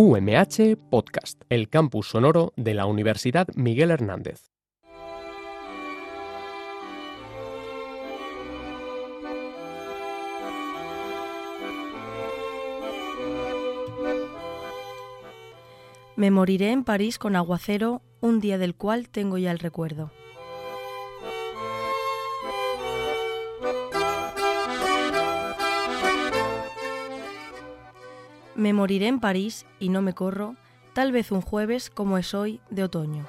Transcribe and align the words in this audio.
UMH 0.00 0.76
Podcast, 0.90 1.42
el 1.48 1.68
campus 1.68 2.10
sonoro 2.10 2.52
de 2.54 2.72
la 2.72 2.86
Universidad 2.86 3.48
Miguel 3.56 3.90
Hernández. 3.90 4.52
Me 16.14 16.30
moriré 16.30 16.70
en 16.70 16.84
París 16.84 17.18
con 17.18 17.34
aguacero, 17.34 18.00
un 18.20 18.38
día 18.38 18.56
del 18.56 18.76
cual 18.76 19.08
tengo 19.08 19.36
ya 19.36 19.50
el 19.50 19.58
recuerdo. 19.58 20.12
Me 28.58 28.72
moriré 28.72 29.06
en 29.06 29.20
París 29.20 29.66
y 29.78 29.88
no 29.88 30.02
me 30.02 30.14
corro, 30.14 30.56
tal 30.92 31.12
vez 31.12 31.30
un 31.30 31.42
jueves 31.42 31.90
como 31.90 32.18
es 32.18 32.34
hoy 32.34 32.60
de 32.70 32.82
otoño. 32.82 33.24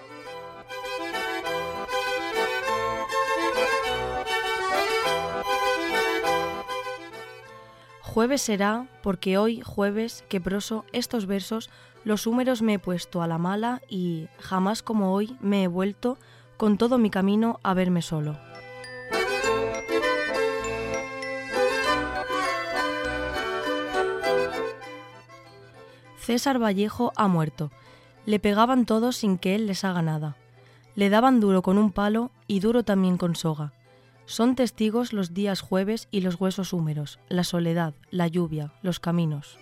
Jueves 8.01 8.41
será, 8.41 8.87
porque 9.03 9.37
hoy, 9.37 9.61
jueves, 9.61 10.25
que 10.29 10.41
proso 10.41 10.83
estos 10.93 11.27
versos, 11.27 11.69
los 12.03 12.25
húmeros 12.25 12.63
me 12.63 12.73
he 12.73 12.79
puesto 12.79 13.21
a 13.21 13.27
la 13.27 13.37
mala 13.37 13.83
y 13.87 14.29
jamás 14.39 14.81
como 14.81 15.13
hoy 15.13 15.37
me 15.41 15.61
he 15.61 15.67
vuelto 15.67 16.17
con 16.57 16.79
todo 16.79 16.97
mi 16.97 17.11
camino 17.11 17.59
a 17.61 17.75
verme 17.75 18.01
solo. 18.01 18.48
César 26.29 26.61
Vallejo 26.61 27.11
ha 27.15 27.27
muerto. 27.27 27.71
Le 28.27 28.39
pegaban 28.39 28.85
todos 28.85 29.15
sin 29.15 29.39
que 29.39 29.55
él 29.55 29.65
les 29.65 29.83
haga 29.83 30.03
nada. 30.03 30.37
Le 30.93 31.09
daban 31.09 31.39
duro 31.39 31.63
con 31.63 31.79
un 31.79 31.91
palo 31.91 32.29
y 32.45 32.59
duro 32.59 32.83
también 32.83 33.17
con 33.17 33.35
soga. 33.35 33.73
Son 34.27 34.53
testigos 34.53 35.11
los 35.11 35.33
días 35.33 35.61
jueves 35.61 36.07
y 36.11 36.21
los 36.21 36.39
huesos 36.39 36.71
húmeros, 36.71 37.19
la 37.29 37.43
soledad, 37.43 37.95
la 38.11 38.27
lluvia, 38.27 38.73
los 38.83 38.99
caminos. 38.99 39.57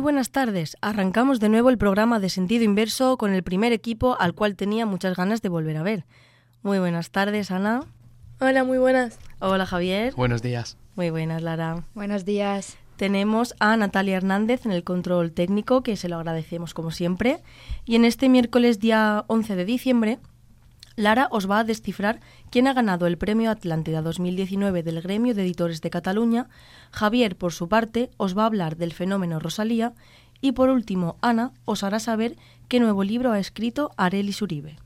Buenas 0.00 0.30
tardes. 0.30 0.76
Arrancamos 0.80 1.40
de 1.40 1.48
nuevo 1.48 1.68
el 1.70 1.78
programa 1.78 2.20
de 2.20 2.30
sentido 2.30 2.64
inverso 2.64 3.16
con 3.16 3.32
el 3.32 3.42
primer 3.42 3.72
equipo 3.72 4.16
al 4.18 4.34
cual 4.34 4.56
tenía 4.56 4.86
muchas 4.86 5.16
ganas 5.16 5.42
de 5.42 5.48
volver 5.48 5.76
a 5.76 5.82
ver. 5.82 6.04
Muy 6.62 6.78
buenas 6.78 7.10
tardes, 7.10 7.50
Ana. 7.50 7.84
Hola, 8.40 8.64
muy 8.64 8.78
buenas. 8.78 9.18
Hola, 9.40 9.66
Javier. 9.66 10.14
Buenos 10.14 10.42
días. 10.42 10.78
Muy 10.96 11.10
buenas, 11.10 11.42
Lara. 11.42 11.84
Buenos 11.94 12.24
días. 12.24 12.78
Tenemos 12.96 13.54
a 13.60 13.76
Natalia 13.76 14.16
Hernández 14.16 14.66
en 14.66 14.72
el 14.72 14.84
control 14.84 15.32
técnico, 15.32 15.82
que 15.82 15.96
se 15.96 16.08
lo 16.08 16.16
agradecemos 16.16 16.74
como 16.74 16.90
siempre. 16.90 17.40
Y 17.84 17.96
en 17.96 18.04
este 18.04 18.28
miércoles 18.28 18.78
día 18.78 19.24
11 19.26 19.56
de 19.56 19.64
diciembre 19.64 20.18
Lara 20.96 21.28
os 21.30 21.48
va 21.50 21.60
a 21.60 21.64
descifrar 21.64 22.20
quién 22.50 22.66
ha 22.66 22.72
ganado 22.72 23.06
el 23.06 23.18
Premio 23.18 23.50
Atlántida 23.50 24.02
2019 24.02 24.82
del 24.82 25.00
Gremio 25.00 25.34
de 25.34 25.42
Editores 25.42 25.80
de 25.80 25.90
Cataluña. 25.90 26.48
Javier, 26.90 27.36
por 27.36 27.52
su 27.52 27.68
parte, 27.68 28.10
os 28.16 28.36
va 28.36 28.42
a 28.42 28.46
hablar 28.46 28.76
del 28.76 28.92
fenómeno 28.92 29.38
Rosalía. 29.38 29.92
Y 30.40 30.52
por 30.52 30.68
último, 30.70 31.16
Ana 31.20 31.52
os 31.64 31.84
hará 31.84 32.00
saber 32.00 32.36
qué 32.68 32.80
nuevo 32.80 33.04
libro 33.04 33.32
ha 33.32 33.38
escrito 33.38 33.90
Arelis 33.96 34.42
Uribe. 34.42 34.76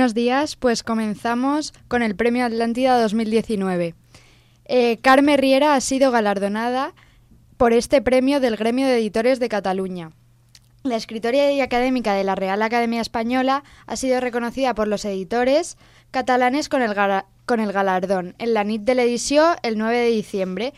Buenos 0.00 0.14
días, 0.14 0.56
pues 0.56 0.82
comenzamos 0.82 1.74
con 1.86 2.02
el 2.02 2.16
Premio 2.16 2.46
Atlántida 2.46 2.98
2019. 3.02 3.94
Eh, 4.64 4.96
Carme 5.02 5.36
Riera 5.36 5.74
ha 5.74 5.80
sido 5.82 6.10
galardonada 6.10 6.94
por 7.58 7.74
este 7.74 8.00
premio 8.00 8.40
del 8.40 8.56
Gremio 8.56 8.86
de 8.86 8.96
Editores 8.96 9.40
de 9.40 9.50
Cataluña. 9.50 10.12
La 10.84 10.96
escritora 10.96 11.52
y 11.52 11.60
académica 11.60 12.14
de 12.14 12.24
la 12.24 12.34
Real 12.34 12.62
Academia 12.62 13.02
Española 13.02 13.62
ha 13.86 13.96
sido 13.96 14.20
reconocida 14.20 14.74
por 14.74 14.88
los 14.88 15.04
editores 15.04 15.76
catalanes 16.10 16.70
con 16.70 16.80
el, 16.80 16.94
con 17.44 17.60
el 17.60 17.70
galardón 17.70 18.34
en 18.38 18.54
la 18.54 18.64
NIT 18.64 18.80
de 18.84 18.94
la 18.94 19.02
edición 19.02 19.56
el 19.62 19.76
9 19.76 19.98
de 19.98 20.08
diciembre, 20.08 20.72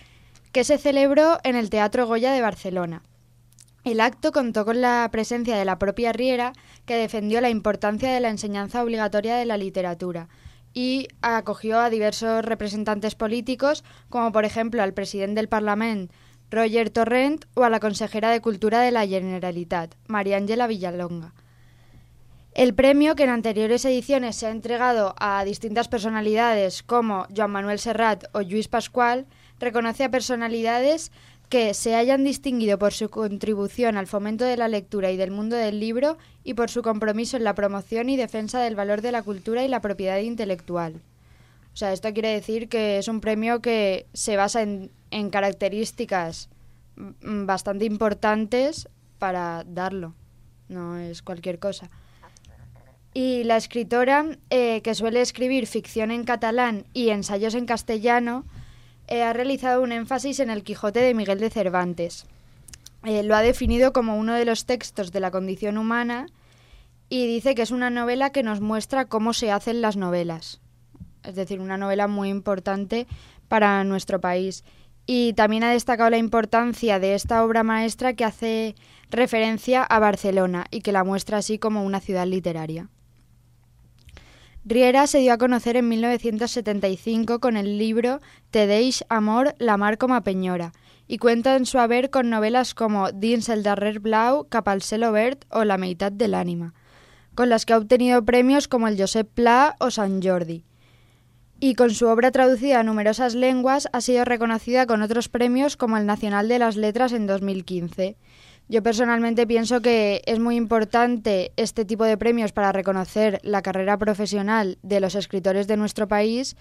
que 0.50 0.64
se 0.64 0.78
celebró 0.78 1.38
en 1.44 1.54
el 1.54 1.70
Teatro 1.70 2.08
Goya 2.08 2.32
de 2.32 2.40
Barcelona. 2.40 3.04
El 3.84 4.00
acto 4.00 4.30
contó 4.30 4.64
con 4.64 4.80
la 4.80 5.08
presencia 5.10 5.56
de 5.56 5.64
la 5.64 5.78
propia 5.78 6.12
Riera, 6.12 6.52
que 6.86 6.94
defendió 6.94 7.40
la 7.40 7.50
importancia 7.50 8.12
de 8.12 8.20
la 8.20 8.28
enseñanza 8.28 8.82
obligatoria 8.82 9.36
de 9.36 9.44
la 9.44 9.56
literatura 9.56 10.28
y 10.74 11.08
acogió 11.20 11.80
a 11.80 11.90
diversos 11.90 12.44
representantes 12.44 13.14
políticos, 13.14 13.84
como 14.08 14.32
por 14.32 14.44
ejemplo 14.44 14.82
al 14.82 14.94
presidente 14.94 15.40
del 15.40 15.48
Parlamento, 15.48 16.14
Roger 16.50 16.90
Torrent, 16.90 17.44
o 17.54 17.64
a 17.64 17.70
la 17.70 17.80
consejera 17.80 18.30
de 18.30 18.40
Cultura 18.40 18.80
de 18.80 18.90
la 18.90 19.06
Generalitat, 19.06 19.94
María 20.06 20.36
Ángela 20.36 20.66
Villalonga. 20.66 21.34
El 22.54 22.74
premio, 22.74 23.16
que 23.16 23.24
en 23.24 23.30
anteriores 23.30 23.84
ediciones 23.86 24.36
se 24.36 24.46
ha 24.46 24.50
entregado 24.50 25.14
a 25.18 25.42
distintas 25.44 25.88
personalidades 25.88 26.82
como 26.82 27.26
Joan 27.34 27.50
Manuel 27.50 27.78
Serrat 27.78 28.24
o 28.32 28.42
Lluís 28.42 28.68
Pascual, 28.68 29.26
reconoce 29.58 30.04
a 30.04 30.10
personalidades 30.10 31.12
que 31.52 31.74
se 31.74 31.94
hayan 31.94 32.24
distinguido 32.24 32.78
por 32.78 32.94
su 32.94 33.10
contribución 33.10 33.98
al 33.98 34.06
fomento 34.06 34.42
de 34.42 34.56
la 34.56 34.68
lectura 34.68 35.10
y 35.10 35.18
del 35.18 35.30
mundo 35.30 35.54
del 35.54 35.80
libro 35.80 36.16
y 36.44 36.54
por 36.54 36.70
su 36.70 36.80
compromiso 36.80 37.36
en 37.36 37.44
la 37.44 37.54
promoción 37.54 38.08
y 38.08 38.16
defensa 38.16 38.58
del 38.58 38.74
valor 38.74 39.02
de 39.02 39.12
la 39.12 39.22
cultura 39.22 39.62
y 39.62 39.68
la 39.68 39.82
propiedad 39.82 40.16
intelectual. 40.16 41.02
O 41.74 41.76
sea, 41.76 41.92
esto 41.92 42.10
quiere 42.14 42.30
decir 42.30 42.70
que 42.70 42.96
es 42.96 43.06
un 43.06 43.20
premio 43.20 43.60
que 43.60 44.06
se 44.14 44.38
basa 44.38 44.62
en, 44.62 44.90
características 45.30 46.48
bastante 46.96 47.84
importantes 47.84 48.88
para 49.18 49.62
darlo. 49.66 50.14
No 50.70 50.96
es 50.96 51.20
cualquier 51.20 51.58
cosa. 51.58 51.90
Y 53.12 53.44
la 53.44 53.58
escritora, 53.58 54.38
eh, 54.48 54.80
que 54.80 54.94
suele 54.94 55.20
escribir 55.20 55.66
ficción 55.66 56.12
en 56.12 56.24
catalán 56.24 56.86
y 56.94 57.10
ensayos 57.10 57.54
en 57.54 57.66
castellano, 57.66 58.46
eh, 59.06 59.22
ha 59.22 59.32
realizado 59.32 59.82
un 59.82 59.92
énfasis 59.92 60.40
en 60.40 60.50
el 60.50 60.62
Quijote 60.62 61.00
de 61.00 61.14
Miguel 61.14 61.40
de 61.40 61.50
Cervantes. 61.50 62.26
Eh, 63.04 63.22
lo 63.22 63.34
ha 63.34 63.42
definido 63.42 63.92
como 63.92 64.16
uno 64.16 64.34
de 64.34 64.44
los 64.44 64.64
textos 64.64 65.10
de 65.12 65.20
la 65.20 65.30
condición 65.30 65.76
humana 65.76 66.26
y 67.08 67.26
dice 67.26 67.54
que 67.54 67.62
es 67.62 67.70
una 67.70 67.90
novela 67.90 68.30
que 68.30 68.42
nos 68.42 68.60
muestra 68.60 69.06
cómo 69.06 69.32
se 69.32 69.50
hacen 69.50 69.82
las 69.82 69.96
novelas. 69.96 70.60
Es 71.24 71.34
decir, 71.34 71.60
una 71.60 71.76
novela 71.76 72.08
muy 72.08 72.28
importante 72.28 73.06
para 73.48 73.84
nuestro 73.84 74.20
país. 74.20 74.64
Y 75.04 75.32
también 75.34 75.64
ha 75.64 75.72
destacado 75.72 76.10
la 76.10 76.18
importancia 76.18 76.98
de 76.98 77.14
esta 77.14 77.44
obra 77.44 77.64
maestra 77.64 78.14
que 78.14 78.24
hace 78.24 78.76
referencia 79.10 79.82
a 79.82 79.98
Barcelona 79.98 80.66
y 80.70 80.80
que 80.80 80.92
la 80.92 81.04
muestra 81.04 81.38
así 81.38 81.58
como 81.58 81.84
una 81.84 82.00
ciudad 82.00 82.26
literaria. 82.26 82.88
Riera 84.64 85.08
se 85.08 85.18
dio 85.18 85.32
a 85.32 85.38
conocer 85.38 85.76
en 85.76 85.88
1975 85.88 87.40
con 87.40 87.56
el 87.56 87.78
libro 87.78 88.20
Te 88.52 88.68
deix 88.68 89.02
amor, 89.08 89.56
la 89.58 89.76
mar 89.76 89.98
com 89.98 90.12
a 90.12 90.22
penyora, 90.22 90.72
y 91.08 91.18
cuenta 91.18 91.56
en 91.56 91.66
su 91.66 91.80
haber 91.80 92.10
con 92.10 92.30
novelas 92.30 92.72
como 92.72 93.10
Dins 93.10 93.48
el 93.48 93.64
darrer 93.64 93.98
blau, 93.98 94.46
Cap 94.48 94.68
al 94.68 94.82
cel 94.82 95.02
obert 95.02 95.46
o 95.50 95.64
La 95.64 95.78
meitat 95.78 96.14
de 96.14 96.28
l'ànima, 96.28 96.74
con 97.34 97.48
las 97.48 97.66
que 97.66 97.72
ha 97.72 97.78
obtenido 97.78 98.24
premios 98.24 98.68
como 98.68 98.86
el 98.86 98.96
Josep 98.96 99.28
Pla 99.34 99.74
o 99.80 99.90
San 99.90 100.22
Jordi. 100.22 100.64
Y 101.58 101.74
con 101.74 101.90
su 101.90 102.06
obra 102.06 102.30
traducida 102.30 102.78
a 102.78 102.82
numerosas 102.84 103.34
lenguas 103.34 103.88
ha 103.92 104.00
sido 104.00 104.24
reconocida 104.24 104.86
con 104.86 105.02
otros 105.02 105.28
premios 105.28 105.76
como 105.76 105.96
el 105.96 106.06
Nacional 106.06 106.46
de 106.46 106.60
las 106.60 106.76
Letras 106.76 107.12
en 107.12 107.26
2015 107.26 108.16
yo 108.68 108.82
personalmente 108.82 109.46
pienso 109.46 109.80
que 109.80 110.22
es 110.26 110.38
muy 110.38 110.56
importante 110.56 111.52
este 111.56 111.84
tipo 111.84 112.04
de 112.04 112.16
premios 112.16 112.52
para 112.52 112.72
reconocer 112.72 113.40
la 113.42 113.62
carrera 113.62 113.98
profesional 113.98 114.78
de 114.82 115.00
los 115.00 115.14
escritores 115.14 115.66
de 115.66 115.76
nuestro 115.76 116.08
país 116.08 116.56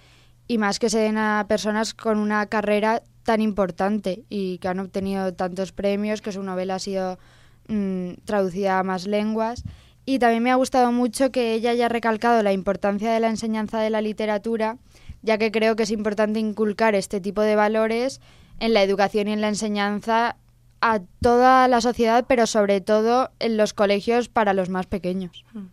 y 0.47 0.57
más 0.57 0.79
que 0.79 0.89
se 0.89 0.99
den 0.99 1.17
a 1.17 1.45
personas 1.47 1.93
con 1.93 2.17
una 2.17 2.45
carrera 2.47 3.01
tan 3.23 3.41
importante 3.41 4.23
y 4.29 4.57
que 4.57 4.67
han 4.67 4.79
obtenido 4.79 5.33
tantos 5.33 5.71
premios, 5.71 6.21
que 6.21 6.31
su 6.31 6.43
novela 6.43 6.75
ha 6.75 6.79
sido 6.79 7.19
mm, 7.67 8.13
traducida 8.25 8.79
a 8.79 8.83
más 8.83 9.07
lenguas. 9.07 9.63
Y 10.03 10.19
también 10.19 10.43
me 10.43 10.51
ha 10.51 10.55
gustado 10.55 10.91
mucho 10.91 11.31
que 11.31 11.53
ella 11.53 11.71
haya 11.71 11.87
recalcado 11.87 12.41
la 12.41 12.53
importancia 12.53 13.11
de 13.13 13.19
la 13.19 13.29
enseñanza 13.29 13.79
de 13.79 13.91
la 13.91 14.01
literatura, 14.01 14.77
ya 15.21 15.37
que 15.37 15.51
creo 15.51 15.75
que 15.75 15.83
es 15.83 15.91
importante 15.91 16.39
inculcar 16.39 16.95
este 16.95 17.21
tipo 17.21 17.41
de 17.41 17.55
valores 17.55 18.19
en 18.59 18.73
la 18.73 18.83
educación 18.83 19.27
y 19.27 19.33
en 19.33 19.41
la 19.41 19.47
enseñanza 19.47 20.35
a 20.81 21.01
toda 21.21 21.67
la 21.67 21.79
sociedad, 21.79 22.25
pero 22.27 22.47
sobre 22.47 22.81
todo 22.81 23.31
en 23.39 23.55
los 23.55 23.73
colegios 23.73 24.29
para 24.29 24.53
los 24.53 24.69
más 24.69 24.87
pequeños. 24.87 25.45
Mm. 25.53 25.67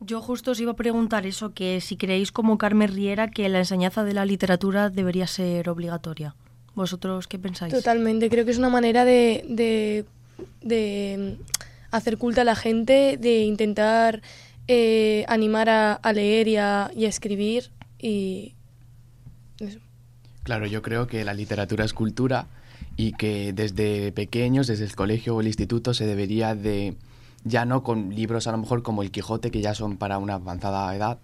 Yo 0.00 0.20
justo 0.20 0.52
os 0.52 0.60
iba 0.60 0.72
a 0.72 0.76
preguntar 0.76 1.26
eso, 1.26 1.52
que 1.54 1.80
si 1.80 1.96
creéis 1.96 2.30
como 2.30 2.58
Carmen 2.58 2.92
Riera 2.92 3.30
que 3.30 3.48
la 3.48 3.58
enseñanza 3.58 4.04
de 4.04 4.12
la 4.12 4.26
literatura 4.26 4.90
debería 4.90 5.26
ser 5.26 5.68
obligatoria. 5.68 6.34
¿Vosotros 6.74 7.26
qué 7.26 7.38
pensáis? 7.38 7.72
Totalmente, 7.72 8.28
creo 8.28 8.44
que 8.44 8.50
es 8.50 8.58
una 8.58 8.68
manera 8.68 9.06
de, 9.06 10.04
de, 10.60 11.38
hacer 11.90 12.18
culto 12.18 12.42
a 12.42 12.44
la 12.44 12.54
gente, 12.54 13.16
de 13.18 13.40
intentar 13.40 14.20
eh, 14.68 15.24
animar 15.28 15.70
a, 15.70 16.12
leer 16.12 16.48
y 16.48 16.56
a, 16.58 16.90
y 16.94 17.06
a 17.06 17.08
escribir 17.08 17.70
y 17.98 18.54
eso. 19.58 19.80
Claro, 20.42 20.66
yo 20.66 20.82
creo 20.82 21.06
que 21.06 21.24
la 21.24 21.32
literatura 21.32 21.86
es 21.86 21.94
cultura 21.94 22.46
y 22.96 23.12
que 23.12 23.52
desde 23.52 24.12
pequeños, 24.12 24.66
desde 24.66 24.84
el 24.84 24.94
colegio 24.94 25.36
o 25.36 25.40
el 25.40 25.46
instituto, 25.46 25.94
se 25.94 26.06
debería 26.06 26.54
de, 26.54 26.96
ya 27.44 27.64
no 27.64 27.82
con 27.82 28.14
libros 28.14 28.46
a 28.46 28.52
lo 28.52 28.58
mejor 28.58 28.82
como 28.82 29.02
El 29.02 29.10
Quijote, 29.10 29.50
que 29.50 29.60
ya 29.60 29.74
son 29.74 29.96
para 29.96 30.18
una 30.18 30.34
avanzada 30.34 30.94
edad, 30.94 31.18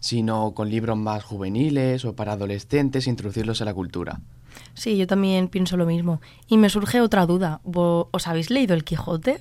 sino 0.00 0.52
con 0.54 0.70
libros 0.70 0.96
más 0.96 1.24
juveniles 1.24 2.04
o 2.04 2.14
para 2.14 2.32
adolescentes, 2.32 3.06
introducirlos 3.06 3.60
en 3.60 3.66
la 3.66 3.74
cultura. 3.74 4.20
Sí, 4.74 4.96
yo 4.96 5.06
también 5.06 5.48
pienso 5.48 5.76
lo 5.76 5.86
mismo. 5.86 6.20
Y 6.48 6.58
me 6.58 6.70
surge 6.70 7.00
otra 7.00 7.26
duda. 7.26 7.60
¿Os 7.64 8.26
habéis 8.26 8.50
leído 8.50 8.74
El 8.74 8.84
Quijote? 8.84 9.40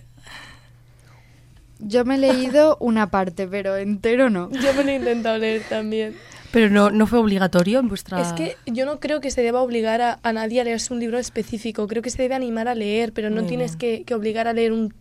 Yo 1.80 2.06
me 2.06 2.16
he 2.16 2.18
leído 2.18 2.78
una 2.80 3.12
parte, 3.12 3.48
pero 3.48 3.76
entero 3.76 4.30
no. 4.30 4.50
Yo 4.52 4.74
me 4.74 4.84
lo 4.84 4.90
he 4.90 4.96
intentado 4.96 5.38
leer 5.38 5.64
también. 5.70 6.16
Pero 6.56 6.70
no, 6.70 6.90
no 6.90 7.06
fue 7.06 7.20
obligatorio 7.20 7.80
en 7.80 7.90
vuestra... 7.90 8.22
Es 8.22 8.32
que 8.32 8.56
yo 8.66 8.86
no 8.86 9.02
creo 9.02 9.20
que 9.20 9.30
se 9.30 9.42
deba 9.42 9.62
obligar 9.62 10.02
a, 10.02 10.32
nadie 10.32 10.62
a 10.62 10.64
leerse 10.64 10.94
un 10.94 11.02
libro 11.02 11.18
específico. 11.18 11.86
Creo 11.86 12.02
que 12.02 12.10
se 12.10 12.22
debe 12.22 12.34
animar 12.34 12.70
a 12.70 12.76
leer, 12.76 13.12
pero 13.12 13.30
no 13.30 13.44
tienes 13.44 13.76
que, 13.76 14.06
obligar 14.16 14.48
a 14.48 14.54
leer 14.54 14.72
un, 14.72 14.94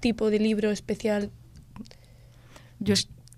tipo 0.00 0.30
de 0.30 0.38
libro 0.38 0.70
especial. 0.70 1.30
Yo... 2.78 2.94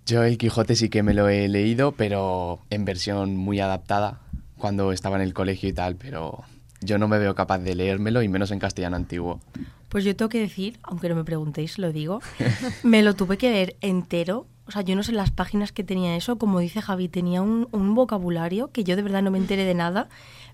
yo 0.07 0.23
el 0.23 0.39
Quijote 0.39 0.77
sí 0.77 0.89
que 0.89 1.03
me 1.03 1.13
lo 1.13 1.29
he 1.29 1.49
leído, 1.49 1.91
pero 1.91 2.61
en 2.71 2.85
versión 2.85 3.37
muy 3.37 3.59
adaptada, 3.59 4.21
cuando 4.59 4.93
estaba 4.93 5.17
en 5.17 5.23
el 5.23 5.35
colegio 5.35 5.69
y 5.69 5.73
tal, 5.73 5.97
pero 5.97 6.45
yo 6.83 6.99
no 6.99 7.09
me 7.09 7.19
veo 7.19 7.35
capaz 7.35 7.59
de 7.59 7.75
leérmelo 7.75 8.23
y 8.23 8.29
menos 8.29 8.53
en 8.53 8.61
castellano 8.61 8.95
antiguo. 8.95 9.41
Pues 9.89 10.05
yo 10.05 10.15
tengo 10.15 10.29
que 10.29 10.39
decir, 10.39 10.79
aunque 10.85 11.09
no 11.09 11.17
me 11.17 11.25
preguntéis, 11.25 11.79
lo 11.79 11.91
digo, 11.91 12.21
me 12.85 13.03
lo 13.03 13.15
tuve 13.15 13.39
que 13.39 13.51
leer 13.51 13.77
entero 13.81 14.47
o 14.67 14.73
sea, 14.73 14.83
yo 14.83 14.97
no 14.97 15.03
sé 15.03 15.13
las 15.13 15.31
páginas 15.31 15.71
que 15.71 15.85
tenía 15.85 16.17
eso, 16.17 16.37
como 16.37 16.59
dice 16.59 16.83
Javi, 16.83 17.09
tenía 17.09 17.41
un, 17.41 17.95
vocabulario 17.95 18.73
que 18.73 18.83
yo 18.83 18.97
de 18.97 19.03
verdad 19.03 19.23
no 19.23 19.31
me 19.31 19.39
enteré 19.39 19.65
de 19.65 19.75
nada. 19.75 20.09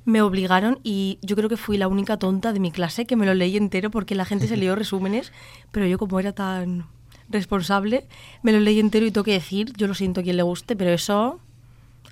Me 0.04 0.20
obligaron 0.20 0.80
y 0.82 1.18
yo 1.22 1.34
creo 1.36 1.48
que 1.48 1.56
fui 1.56 1.78
la 1.78 1.88
única 1.88 2.18
tonta 2.18 2.52
de 2.52 2.60
mi 2.60 2.72
clase 2.72 3.06
que 3.06 3.16
me 3.16 3.24
lo 3.24 3.34
leí 3.34 3.56
entero 3.56 3.90
porque 3.90 4.14
la 4.14 4.24
gente 4.24 4.48
se 4.48 4.56
leyó 4.56 4.74
resúmenes, 4.74 5.32
pero 5.70 5.86
yo 5.86 5.98
como 5.98 6.20
era 6.20 6.32
tan 6.32 6.86
responsable, 7.30 8.06
me 8.42 8.52
lo 8.52 8.60
leí 8.60 8.80
entero 8.80 9.06
y 9.06 9.10
tengo 9.10 9.24
que 9.24 9.32
decir, 9.32 9.72
yo 9.76 9.86
lo 9.86 9.94
siento 9.94 10.20
a 10.20 10.22
quien 10.22 10.36
le 10.36 10.42
guste, 10.42 10.76
pero 10.76 10.90
eso 10.90 11.40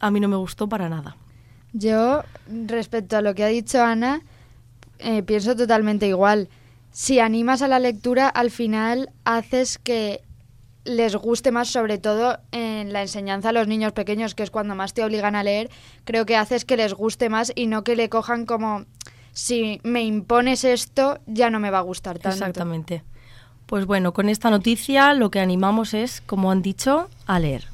a 0.00 0.11
mí 0.11 0.20
no 0.20 0.29
me 0.29 0.37
gustó 0.37 0.69
para 0.69 0.88
nada. 0.88 1.17
Yo, 1.73 2.23
respecto 2.49 3.19
a 3.19 3.23
lo 3.23 3.35
que 3.35 3.44
ha 3.44 3.49
dicho 3.49 3.82
Ana, 3.82 4.23
eh, 4.99 5.23
pienso 5.23 5.55
totalmente 5.55 6.06
igual. 6.06 6.49
Si 6.93 7.20
animas 7.20 7.61
a 7.61 7.69
la 7.69 7.79
lectura, 7.79 8.29
al 8.29 8.50
final 8.50 9.11
haces 9.25 9.79
que 9.79 10.23
les 10.85 11.15
guste 11.17 11.53
más, 11.53 11.69
sobre 11.69 11.99
todo 11.99 12.38
en 12.53 12.93
la 12.93 13.03
enseñanza 13.03 13.50
a 13.50 13.53
los 13.53 13.69
niños 13.69 13.93
pequeños, 13.93 14.35
que 14.35 14.43
es 14.43 14.50
cuando 14.50 14.75
más 14.75 14.94
te 14.94 15.05
obligan 15.05 15.37
a 15.37 15.43
leer, 15.43 15.71
creo 16.05 16.27
que 16.27 16.37
haces 16.37 16.65
que 16.65 16.77
les 16.77 16.94
guste 16.94 17.29
más 17.29 17.53
y 17.55 17.67
no 17.67 17.85
que 17.85 17.97
le 17.97 18.09
cojan 18.09 18.47
como 18.47 18.85
si 19.32 19.81
me 19.85 20.03
impones 20.03 20.65
esto, 20.65 21.19
ya 21.27 21.50
no 21.50 21.61
me 21.61 21.71
va 21.71 21.79
a 21.79 21.82
gustar 21.82 22.19
tanto. 22.19 22.37
Exactamente. 22.37 23.05
Pues 23.67 23.87
bueno, 23.87 24.12
con 24.12 24.29
esta 24.29 24.50
noticia 24.50 25.15
lo 25.15 25.31
que 25.31 25.38
animamos 25.38 25.94
es, 25.94 26.21
como 26.23 26.50
han 26.50 26.62
dicho, 26.62 27.09
a 27.26 27.38
leer. 27.38 27.69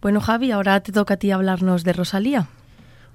Bueno, 0.00 0.22
Javi, 0.22 0.50
ahora 0.50 0.80
te 0.80 0.92
toca 0.92 1.14
a 1.14 1.16
ti 1.18 1.30
hablarnos 1.30 1.84
de 1.84 1.92
Rosalía. 1.92 2.48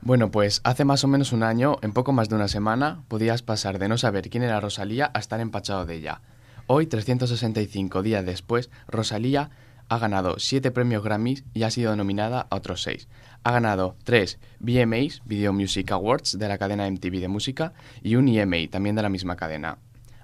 Bueno, 0.02 0.30
pues 0.30 0.62
hace 0.64 0.86
más 0.86 1.04
o 1.04 1.08
menos 1.08 1.32
un 1.32 1.42
año, 1.42 1.78
en 1.82 1.94
poco 1.94 2.12
más 2.12 2.30
de 2.30 2.36
una 2.36 2.48
semana, 2.48 3.02
podías 3.08 3.42
pasar 3.42 3.80
de 3.80 3.90
no 3.90 3.98
saber 3.98 4.30
quién 4.30 4.44
era 4.44 4.60
Rosalía 4.60 5.10
a 5.16 5.20
estar 5.20 5.40
empachado 5.40 5.88
de 5.88 5.96
ella. 5.96 6.22
Hoy, 6.68 6.86
365 6.86 8.04
días 8.04 8.24
después, 8.24 8.70
Rosalía 8.88 9.50
ha 9.90 9.98
ganado 9.98 10.36
7 10.38 10.70
premios 10.70 11.04
Grammys 11.04 11.44
y 11.54 11.64
ha 11.64 11.72
sido 11.72 11.96
nominada 11.96 12.46
a 12.50 12.56
otros 12.56 12.84
6. 12.84 13.08
Ha 13.46 13.52
ganado 13.52 13.96
3 14.06 14.40
VMAs, 14.60 15.22
Video 15.24 15.54
Music 15.54 15.92
Awards, 15.92 16.40
de 16.40 16.48
la 16.48 16.58
cadena 16.58 16.90
MTV 16.90 17.20
de 17.20 17.28
música, 17.28 17.74
y 18.02 18.16
un 18.16 18.28
EMA, 18.28 18.72
también 18.72 18.96
de 18.96 19.04
la 19.04 19.10
misma 19.10 19.36
cadena. 19.36 19.78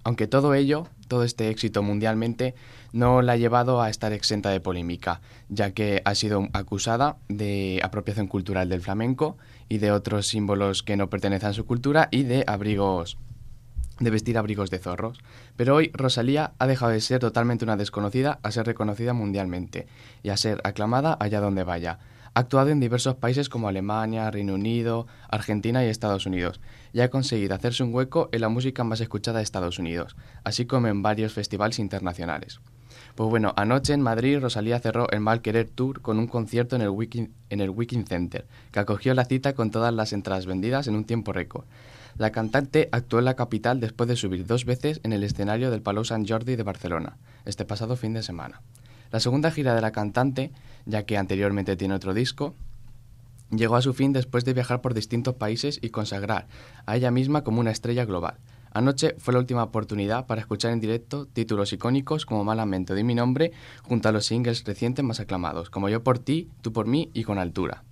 Aunque 0.03 0.25
todo 0.25 0.55
ello, 0.55 0.87
todo 1.07 1.23
este 1.23 1.49
éxito 1.49 1.83
mundialmente, 1.83 2.55
no 2.93 3.21
la 3.21 3.33
ha 3.33 3.37
llevado 3.37 3.79
a 3.79 3.91
estar 3.91 4.11
exenta 4.11 4.49
de 4.49 4.59
polémica, 4.59 5.21
ya 5.49 5.69
que 5.69 6.01
ha 6.03 6.15
sido 6.15 6.47
acusada 6.53 7.17
de 7.29 7.79
apropiación 7.83 8.25
cultural 8.25 8.69
del 8.69 8.81
flamenco 8.81 9.37
y 9.69 9.77
de 9.77 9.91
otros 9.91 10.25
símbolos 10.25 10.81
que 10.81 10.97
no 10.97 11.11
pertenecen 11.11 11.49
a 11.49 11.53
su 11.53 11.67
cultura 11.67 12.07
y 12.09 12.23
de 12.23 12.43
abrigos 12.47 13.19
de 13.99 14.09
vestir 14.09 14.39
abrigos 14.39 14.71
de 14.71 14.79
zorros. 14.79 15.19
Pero 15.55 15.75
hoy 15.75 15.91
Rosalía 15.93 16.53
ha 16.57 16.65
dejado 16.65 16.91
de 16.91 17.01
ser 17.01 17.19
totalmente 17.19 17.65
una 17.65 17.77
desconocida 17.77 18.39
a 18.41 18.49
ser 18.49 18.65
reconocida 18.65 19.13
mundialmente 19.13 19.85
y 20.23 20.29
a 20.29 20.37
ser 20.37 20.59
aclamada 20.63 21.15
allá 21.19 21.39
donde 21.39 21.63
vaya. 21.63 21.99
Ha 22.33 22.39
actuado 22.39 22.69
en 22.69 22.79
diversos 22.79 23.15
países 23.15 23.49
como 23.49 23.67
Alemania, 23.67 24.31
Reino 24.31 24.53
Unido, 24.53 25.05
Argentina 25.29 25.83
y 25.83 25.89
Estados 25.89 26.25
Unidos, 26.25 26.61
y 26.93 27.01
ha 27.01 27.09
conseguido 27.09 27.55
hacerse 27.55 27.83
un 27.83 27.93
hueco 27.93 28.29
en 28.31 28.39
la 28.39 28.47
música 28.47 28.85
más 28.85 29.01
escuchada 29.01 29.39
de 29.39 29.43
Estados 29.43 29.79
Unidos, 29.79 30.15
así 30.45 30.65
como 30.65 30.87
en 30.87 31.01
varios 31.01 31.33
festivales 31.33 31.77
internacionales. 31.77 32.61
Pues 33.15 33.29
bueno, 33.29 33.53
anoche 33.57 33.91
en 33.91 34.01
Madrid 34.01 34.39
Rosalía 34.39 34.79
cerró 34.79 35.09
el 35.11 35.19
Mal 35.19 35.41
Querer 35.41 35.67
Tour 35.67 36.01
con 36.01 36.19
un 36.19 36.27
concierto 36.27 36.77
en 36.77 36.81
el, 36.81 37.29
el 37.49 38.07
Center, 38.07 38.45
que 38.71 38.79
acogió 38.79 39.13
la 39.13 39.25
cita 39.25 39.51
con 39.53 39.69
todas 39.69 39.93
las 39.93 40.13
entradas 40.13 40.45
vendidas 40.45 40.87
en 40.87 40.95
un 40.95 41.03
tiempo 41.03 41.33
récord. 41.33 41.65
La 42.17 42.31
cantante 42.31 42.87
actuó 42.93 43.19
en 43.19 43.25
la 43.25 43.35
capital 43.35 43.81
después 43.81 44.07
de 44.07 44.15
subir 44.15 44.45
dos 44.45 44.63
veces 44.63 45.01
en 45.03 45.11
el 45.11 45.23
escenario 45.23 45.69
del 45.69 45.81
Palau 45.81 46.05
Sant 46.05 46.29
Jordi 46.29 46.55
de 46.55 46.63
Barcelona, 46.63 47.17
este 47.43 47.65
pasado 47.65 47.97
fin 47.97 48.13
de 48.13 48.23
semana. 48.23 48.61
La 49.11 49.19
segunda 49.19 49.51
gira 49.51 49.75
de 49.75 49.81
la 49.81 49.91
cantante, 49.91 50.51
ya 50.85 51.03
que 51.03 51.17
anteriormente 51.17 51.75
tiene 51.75 51.93
otro 51.93 52.13
disco, 52.13 52.55
llegó 53.49 53.75
a 53.75 53.81
su 53.81 53.93
fin 53.93 54.13
después 54.13 54.45
de 54.45 54.53
viajar 54.53 54.81
por 54.81 54.93
distintos 54.93 55.35
países 55.35 55.79
y 55.81 55.89
consagrar 55.89 56.47
a 56.85 56.95
ella 56.95 57.11
misma 57.11 57.43
como 57.43 57.59
una 57.59 57.71
estrella 57.71 58.05
global. 58.05 58.37
Anoche 58.73 59.15
fue 59.17 59.33
la 59.33 59.39
última 59.39 59.63
oportunidad 59.63 60.27
para 60.27 60.39
escuchar 60.39 60.71
en 60.71 60.79
directo 60.79 61.25
títulos 61.25 61.73
icónicos 61.73 62.25
como 62.25 62.45
Malamente 62.45 62.93
de 62.93 63.03
mi 63.03 63.15
nombre, 63.15 63.51
junto 63.83 64.07
a 64.07 64.13
los 64.13 64.25
singles 64.25 64.63
recientes 64.63 65.03
más 65.03 65.19
aclamados, 65.19 65.69
como 65.69 65.89
Yo 65.89 66.03
por 66.03 66.19
ti, 66.19 66.49
Tú 66.61 66.71
por 66.71 66.87
mí 66.87 67.11
y 67.13 67.23
Con 67.23 67.37
altura. 67.37 67.83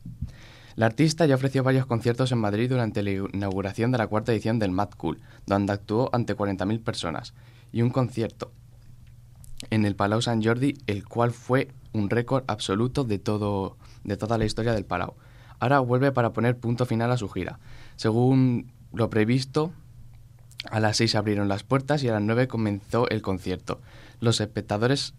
La 0.76 0.86
artista 0.86 1.26
ya 1.26 1.36
ofreció 1.36 1.62
varios 1.64 1.86
conciertos 1.86 2.32
en 2.32 2.38
Madrid 2.38 2.70
durante 2.70 3.04
la 3.04 3.12
inauguración 3.12 3.92
de 3.92 3.98
la 3.98 4.08
cuarta 4.08 4.32
edición 4.32 4.60
del 4.60 4.72
Mad 4.72 4.92
Cool, 4.96 5.20
donde 5.46 5.74
actuó 5.74 6.10
ante 6.14 6.38
40.000 6.38 6.82
personas, 6.82 7.34
y 7.74 7.82
un 7.82 7.90
concierto 7.90 8.54
en 9.70 9.84
el 9.84 9.98
Palau 9.98 10.22
Sant 10.22 10.46
Jordi, 10.46 10.76
el 10.88 11.06
cual 11.06 11.32
fue 11.32 11.68
un 11.94 12.10
récord 12.10 12.44
absoluto 12.48 13.04
de, 13.04 13.20
todo, 13.20 13.78
de 14.04 14.18
toda 14.18 14.38
la 14.38 14.46
historia 14.46 14.74
del 14.74 14.86
Palau. 14.86 15.16
Ahora 15.60 15.80
vuelve 15.80 16.12
para 16.12 16.32
poner 16.32 16.58
punto 16.58 16.86
final 16.86 17.12
a 17.12 17.18
su 17.18 17.30
gira. 17.30 17.60
Según 17.96 18.72
lo 18.94 19.10
previsto, 19.10 19.72
a 20.70 20.80
las 20.80 20.98
6 20.98 21.16
abrieron 21.16 21.48
las 21.48 21.64
puertas 21.64 22.04
y 22.04 22.10
a 22.10 22.14
las 22.14 22.22
9 22.22 22.48
comenzó 22.48 23.10
el 23.10 23.22
concierto. 23.22 23.82
Los 24.20 24.42
espectadores 24.42 25.14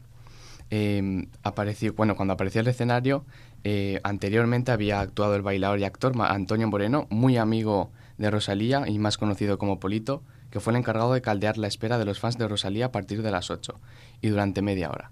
eh, 0.70 1.26
apareció, 1.42 1.92
bueno, 1.94 2.16
cuando 2.16 2.34
apareció 2.34 2.60
el 2.60 2.68
escenario, 2.68 3.24
eh, 3.64 4.00
anteriormente 4.02 4.72
había 4.72 5.00
actuado 5.00 5.34
el 5.34 5.42
bailador 5.42 5.78
y 5.78 5.84
actor 5.84 6.12
Antonio 6.20 6.68
Moreno, 6.68 7.06
muy 7.10 7.36
amigo 7.36 7.90
de 8.18 8.30
Rosalía 8.30 8.84
y 8.86 8.98
más 8.98 9.18
conocido 9.18 9.58
como 9.58 9.80
Polito, 9.80 10.22
que 10.50 10.60
fue 10.60 10.72
el 10.72 10.78
encargado 10.78 11.12
de 11.12 11.22
caldear 11.22 11.58
la 11.58 11.68
espera 11.68 11.98
de 11.98 12.04
los 12.04 12.20
fans 12.20 12.38
de 12.38 12.48
Rosalía 12.48 12.86
a 12.86 12.92
partir 12.92 13.22
de 13.22 13.30
las 13.30 13.50
8 13.50 13.78
y 14.20 14.28
durante 14.28 14.62
media 14.62 14.90
hora. 14.90 15.10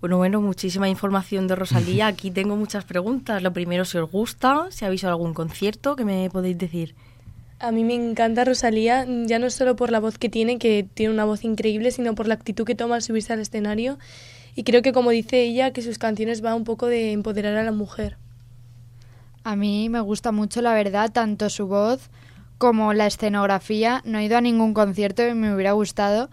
Bueno, 0.00 0.16
bueno, 0.16 0.40
muchísima 0.40 0.88
información 0.88 1.48
de 1.48 1.56
Rosalía. 1.56 2.06
Aquí 2.08 2.30
tengo 2.30 2.56
muchas 2.56 2.84
preguntas. 2.84 3.42
Lo 3.42 3.52
primero, 3.52 3.84
si 3.84 3.98
os 3.98 4.10
gusta, 4.10 4.66
si 4.70 4.84
habéis 4.84 5.00
visto 5.00 5.08
algún 5.08 5.34
concierto, 5.34 5.96
¿qué 5.96 6.04
me 6.04 6.30
podéis 6.30 6.56
decir? 6.56 6.94
A 7.58 7.72
mí 7.72 7.82
me 7.82 7.94
encanta 7.94 8.44
Rosalía, 8.44 9.04
ya 9.26 9.40
no 9.40 9.50
solo 9.50 9.74
por 9.74 9.90
la 9.90 9.98
voz 9.98 10.16
que 10.16 10.28
tiene, 10.28 10.58
que 10.58 10.86
tiene 10.94 11.12
una 11.12 11.24
voz 11.24 11.42
increíble, 11.42 11.90
sino 11.90 12.14
por 12.14 12.28
la 12.28 12.34
actitud 12.34 12.64
que 12.64 12.76
toma 12.76 12.94
al 12.94 13.02
subirse 13.02 13.32
al 13.32 13.40
escenario. 13.40 13.98
Y 14.54 14.62
creo 14.62 14.82
que, 14.82 14.92
como 14.92 15.10
dice 15.10 15.42
ella, 15.42 15.72
que 15.72 15.82
sus 15.82 15.98
canciones 15.98 16.40
van 16.40 16.54
un 16.54 16.64
poco 16.64 16.86
de 16.86 17.10
empoderar 17.10 17.56
a 17.56 17.64
la 17.64 17.72
mujer. 17.72 18.16
A 19.42 19.56
mí 19.56 19.88
me 19.88 20.00
gusta 20.00 20.30
mucho, 20.30 20.62
la 20.62 20.72
verdad, 20.74 21.10
tanto 21.12 21.50
su 21.50 21.66
voz 21.66 22.10
como 22.58 22.92
la 22.92 23.06
escenografía. 23.06 24.02
No 24.04 24.18
he 24.18 24.24
ido 24.24 24.36
a 24.36 24.40
ningún 24.40 24.72
concierto 24.72 25.26
y 25.26 25.34
me 25.34 25.52
hubiera 25.52 25.72
gustado, 25.72 26.30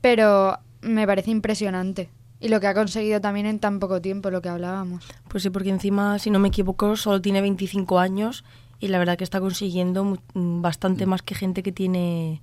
pero 0.00 0.58
me 0.80 1.06
parece 1.06 1.30
impresionante. 1.30 2.08
Y 2.40 2.48
lo 2.48 2.60
que 2.60 2.66
ha 2.66 2.74
conseguido 2.74 3.20
también 3.20 3.46
en 3.46 3.58
tan 3.58 3.78
poco 3.78 4.00
tiempo, 4.00 4.30
lo 4.30 4.42
que 4.42 4.48
hablábamos. 4.48 5.04
Pues 5.28 5.42
sí, 5.42 5.50
porque 5.50 5.70
encima, 5.70 6.18
si 6.18 6.30
no 6.30 6.38
me 6.38 6.48
equivoco, 6.48 6.96
solo 6.96 7.20
tiene 7.20 7.40
25 7.40 7.98
años 7.98 8.44
y 8.80 8.88
la 8.88 8.98
verdad 8.98 9.16
que 9.16 9.24
está 9.24 9.40
consiguiendo 9.40 10.04
mm, 10.34 10.60
bastante 10.60 11.06
más 11.06 11.22
que 11.22 11.34
gente 11.34 11.62
que 11.62 11.72
tiene 11.72 12.42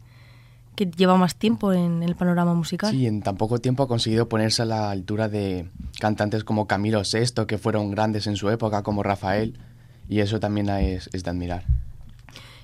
que 0.75 0.85
lleva 0.85 1.17
más 1.17 1.35
tiempo 1.35 1.73
en 1.73 2.01
el 2.01 2.15
panorama 2.15 2.53
musical. 2.53 2.91
Sí, 2.91 3.05
en 3.05 3.21
tan 3.21 3.35
poco 3.35 3.59
tiempo 3.59 3.83
ha 3.83 3.87
conseguido 3.87 4.29
ponerse 4.29 4.61
a 4.61 4.65
la 4.65 4.89
altura 4.89 5.27
de 5.27 5.69
cantantes 5.99 6.43
como 6.43 6.65
Camilo 6.65 7.01
VI, 7.01 7.45
que 7.45 7.57
fueron 7.57 7.91
grandes 7.91 8.25
en 8.25 8.37
su 8.37 8.49
época, 8.49 8.81
como 8.81 9.03
Rafael, 9.03 9.59
y 10.07 10.21
eso 10.21 10.39
también 10.39 10.69
es, 10.69 11.09
es 11.13 11.23
de 11.23 11.29
admirar. 11.29 11.65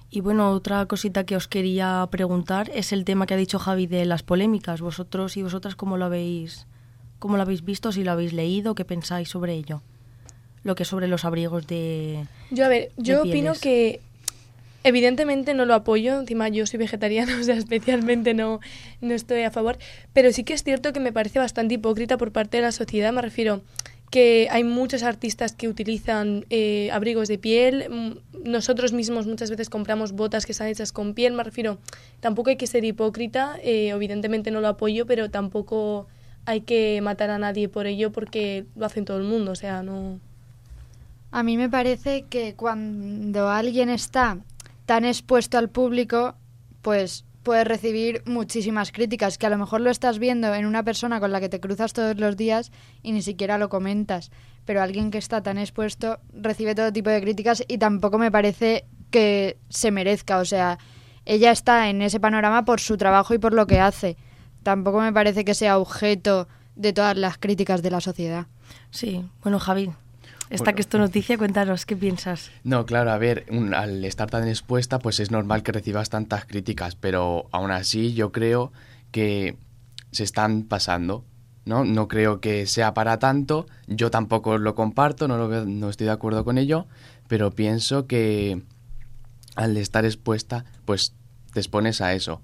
Y 0.10 0.22
bueno, 0.22 0.52
otra 0.52 0.86
cosita 0.86 1.26
que 1.26 1.36
os 1.36 1.48
quería 1.48 2.08
preguntar 2.10 2.72
es 2.74 2.94
el 2.94 3.04
tema 3.04 3.26
que 3.26 3.34
ha 3.34 3.38
dicho 3.38 3.60
Javi 3.60 3.88
de 3.88 4.06
las 4.06 4.24
polémicas. 4.24 4.80
Vosotros 4.80 5.36
y 5.36 5.44
vosotras, 5.44 5.76
¿cómo 5.76 5.98
lo 5.98 6.06
habéis, 6.06 6.66
cómo 7.20 7.38
lo 7.38 7.44
habéis 7.44 7.64
visto? 7.64 7.92
Si 7.92 8.04
lo 8.04 8.12
habéis 8.12 8.34
leído, 8.34 8.76
¿qué 8.76 8.86
pensáis 8.86 9.30
sobre 9.30 9.54
ello? 9.54 9.82
Lo 10.64 10.76
que 10.76 10.84
es 10.84 10.90
sobre 10.90 11.08
los 11.08 11.26
abrigos 11.26 11.68
de. 11.68 12.26
Yo, 12.52 12.66
a 12.66 12.68
ver, 12.68 12.92
yo 12.98 13.24
opino 13.24 13.54
que 13.54 14.02
evidentemente 14.84 15.54
no 15.54 15.66
lo 15.66 15.74
apoyo, 15.74 16.20
encima 16.20 16.50
yo 16.50 16.66
soy 16.66 16.80
vegetariana, 16.80 17.38
o 17.42 17.44
sea, 17.44 17.56
especialmente 17.56 18.34
no, 18.34 18.60
no 19.02 19.14
estoy 19.14 19.44
a 19.44 19.52
favor, 19.52 19.78
pero 20.14 20.32
sí 20.32 20.44
que 20.44 20.54
es 20.54 20.64
cierto 20.64 20.94
que 20.94 21.00
me 21.00 21.12
parece 21.12 21.40
bastante 21.40 21.76
hipócrita 21.76 22.18
por 22.18 22.32
parte 22.32 22.58
de 22.58 22.64
la 22.64 22.72
sociedad, 22.72 23.14
me 23.14 23.22
refiero 23.22 23.62
que 24.10 24.48
hay 24.52 24.64
muchos 24.64 25.04
artistas 25.04 25.52
que 25.52 25.68
utilizan 25.68 26.46
eh, 26.50 26.90
abrigos 26.94 27.28
de 27.28 27.38
piel, 27.38 27.90
mm, 27.90 28.50
nosotros 28.50 28.94
mismos 28.94 29.28
muchas 29.28 29.50
veces 29.50 29.70
compramos 29.70 30.14
botas 30.14 30.46
que 30.46 30.54
están 30.54 30.68
hechas 30.68 30.94
con 30.94 31.14
piel, 31.14 31.34
me 31.34 31.44
refiero, 31.44 31.78
tampoco 32.22 32.50
hay 32.50 32.56
que 32.56 32.68
ser 32.68 32.86
hipócrita, 32.86 33.58
eh, 33.62 33.90
evidentemente 33.90 34.52
no 34.52 34.62
lo 34.62 34.70
apoyo, 34.70 35.06
pero 35.06 35.30
tampoco 35.30 36.08
hay 36.48 36.62
que 36.62 37.02
matar 37.02 37.30
a 37.30 37.38
nadie 37.38 37.68
por 37.68 37.88
ello 37.88 38.14
porque 38.14 38.66
lo 38.78 38.86
hacen 38.86 39.04
todo 39.04 39.18
el 39.18 39.26
mundo, 39.26 39.52
o 39.52 39.56
sea, 39.56 39.84
no... 39.84 40.22
A 41.30 41.44
mí 41.44 41.58
me 41.58 41.70
parece 41.70 42.24
que 42.24 42.56
cuando 42.56 43.50
alguien 43.50 43.90
está 43.90 44.38
tan 44.86 45.04
expuesto 45.04 45.58
al 45.58 45.70
público, 45.70 46.36
pues 46.82 47.26
puede 47.44 47.66
recibir 47.66 48.24
muchísimas 48.26 48.94
críticas, 48.94 49.38
que 49.38 49.46
a 49.46 49.50
lo 49.50 49.58
mejor 49.58 49.82
lo 49.82 49.90
estás 49.90 50.20
viendo 50.20 50.56
en 50.56 50.66
una 50.66 50.84
persona 50.84 51.20
con 51.20 51.34
la 51.34 51.42
que 51.42 51.50
te 51.50 51.60
cruzas 51.60 51.92
todos 51.92 52.18
los 52.18 52.38
días 52.38 52.72
y 53.04 53.12
ni 53.12 53.22
siquiera 53.22 53.58
lo 53.58 53.68
comentas, 53.68 54.32
pero 54.64 54.82
alguien 54.82 55.12
que 55.12 55.18
está 55.18 55.44
tan 55.44 55.58
expuesto 55.58 56.20
recibe 56.32 56.76
todo 56.76 56.94
tipo 56.94 57.10
de 57.10 57.22
críticas 57.22 57.62
y 57.68 57.78
tampoco 57.78 58.18
me 58.18 58.32
parece 58.32 58.86
que 59.12 59.58
se 59.68 59.92
merezca, 59.92 60.38
o 60.38 60.46
sea, 60.46 60.80
ella 61.26 61.52
está 61.52 61.90
en 61.90 62.02
ese 62.02 62.22
panorama 62.22 62.64
por 62.64 62.80
su 62.80 62.96
trabajo 62.96 63.34
y 63.34 63.38
por 63.38 63.54
lo 63.54 63.68
que 63.68 63.82
hace. 63.82 64.16
Tampoco 64.68 65.00
me 65.00 65.14
parece 65.14 65.46
que 65.46 65.54
sea 65.54 65.78
objeto 65.78 66.46
de 66.76 66.92
todas 66.92 67.16
las 67.16 67.38
críticas 67.38 67.82
de 67.82 67.90
la 67.90 68.02
sociedad. 68.02 68.48
Sí, 68.92 69.24
bueno, 69.42 69.60
Javi, 69.60 69.92
esta 70.50 70.66
Bueno. 70.66 70.76
que 70.76 70.82
es 70.82 70.88
tu 70.90 70.98
noticia, 70.98 71.38
cuéntanos, 71.38 71.86
¿qué 71.86 71.96
piensas? 71.96 72.52
No, 72.66 72.86
claro, 72.86 73.12
a 73.12 73.18
ver, 73.18 73.46
un- 73.50 73.74
al 73.74 74.04
estar 74.04 74.30
tan 74.30 74.46
expuesta, 74.46 75.00
pues 75.00 75.22
es 75.22 75.32
normal 75.32 75.64
que 75.64 75.72
recibas 75.72 76.10
tantas 76.10 76.44
críticas, 76.44 76.96
pero 76.98 77.48
aún 77.54 77.72
así 77.72 78.14
yo 78.14 78.34
creo 78.34 78.74
que 79.12 79.56
se 80.12 80.26
están 80.26 80.64
pasando, 80.64 81.24
¿no? 81.64 81.86
No 81.86 82.10
creo 82.10 82.42
que 82.42 82.66
sea 82.66 82.94
para 82.94 83.20
tanto, 83.20 83.68
yo 83.88 84.12
tampoco 84.12 84.58
lo 84.58 84.76
comparto, 84.76 85.30
no, 85.30 85.38
lo 85.38 85.64
no 85.66 85.90
estoy 85.90 86.08
de 86.08 86.12
acuerdo 86.12 86.44
con 86.44 86.58
ello, 86.58 86.88
pero 87.30 87.52
pienso 87.52 88.06
que 88.06 88.62
al 89.56 89.78
estar 89.78 90.04
expuesta, 90.04 90.66
pues 90.84 91.14
te 91.54 91.62
expones 91.62 92.02
a 92.02 92.14
eso. 92.14 92.42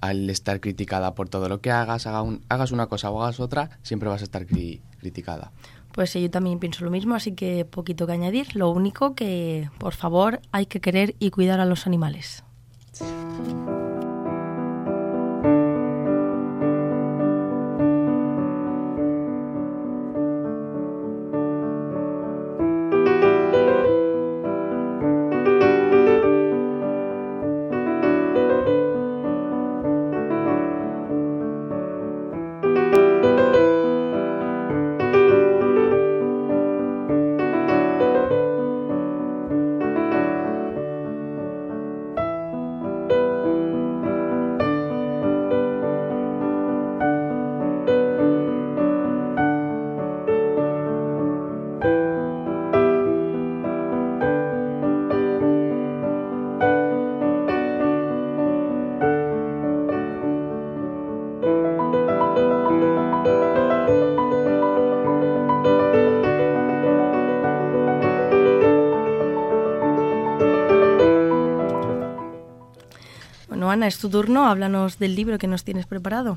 Al 0.00 0.28
estar 0.30 0.60
criticada 0.60 1.14
por 1.14 1.28
todo 1.28 1.48
lo 1.48 1.60
que 1.60 1.70
hagas, 1.70 2.06
haga 2.06 2.22
un- 2.22 2.42
hagas 2.48 2.70
una 2.72 2.86
cosa 2.86 3.10
o 3.10 3.22
hagas 3.22 3.40
otra, 3.40 3.70
siempre 3.82 4.08
vas 4.08 4.20
a 4.20 4.24
estar 4.24 4.46
cri- 4.46 4.80
criticada. 5.00 5.50
Pues 5.92 6.10
sí, 6.10 6.22
yo 6.22 6.30
también 6.30 6.58
pienso 6.60 6.84
lo 6.84 6.90
mismo, 6.90 7.14
así 7.16 7.32
que 7.32 7.64
poquito 7.64 8.06
que 8.06 8.12
añadir. 8.12 8.54
Lo 8.54 8.70
único 8.70 9.14
que, 9.16 9.68
por 9.78 9.94
favor, 9.94 10.40
hay 10.52 10.66
que 10.66 10.80
querer 10.80 11.16
y 11.18 11.30
cuidar 11.30 11.58
a 11.60 11.64
los 11.64 11.86
animales. 11.86 12.44
Es 73.86 73.98
tu 73.98 74.08
turno. 74.10 74.46
Háblanos 74.46 74.98
del 74.98 75.14
libro 75.14 75.38
que 75.38 75.46
nos 75.46 75.64
tienes 75.64 75.86
preparado. 75.86 76.36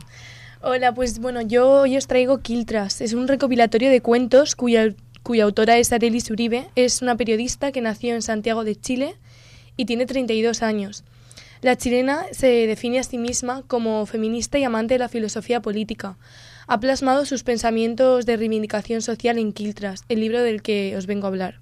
Hola, 0.62 0.93
pues 0.93 1.19
bueno, 1.19 1.41
yo 1.41 1.81
hoy 1.81 1.98
os 1.98 2.07
traigo 2.07 2.41
Quiltras. 2.41 3.01
Es 3.01 3.13
un 3.13 3.27
recopilatorio 3.27 3.89
de 3.89 4.01
cuentos 4.01 4.55
cuya, 4.55 4.93
cuya 5.24 5.45
autora 5.45 5.77
es 5.77 5.91
Arelis 5.91 6.29
Uribe. 6.29 6.69
Es 6.75 7.01
una 7.01 7.17
periodista 7.17 7.71
que 7.71 7.81
nació 7.81 8.13
en 8.13 8.21
Santiago 8.21 8.63
de 8.63 8.75
Chile 8.75 9.15
y 9.75 9.86
tiene 9.86 10.05
32 10.05 10.62
años. 10.62 11.03
La 11.62 11.77
chilena 11.77 12.25
se 12.31 12.67
define 12.67 13.00
a 13.00 13.03
sí 13.03 13.17
misma 13.17 13.63
como 13.67 14.05
feminista 14.05 14.60
y 14.60 14.63
amante 14.63 14.95
de 14.95 15.00
la 15.00 15.10
filosofía 15.10 15.62
política. 15.62 16.17
Ha 16.67 16.79
plasmado 16.79 17.25
sus 17.25 17.43
pensamientos 17.43 18.25
de 18.25 18.38
reivindicación 18.38 19.01
social 19.01 19.38
en 19.38 19.53
Quiltras, 19.53 20.03
el 20.10 20.19
libro 20.19 20.41
del 20.41 20.62
que 20.62 20.95
os 20.98 21.05
vengo 21.05 21.27
a 21.27 21.29
hablar. 21.29 21.60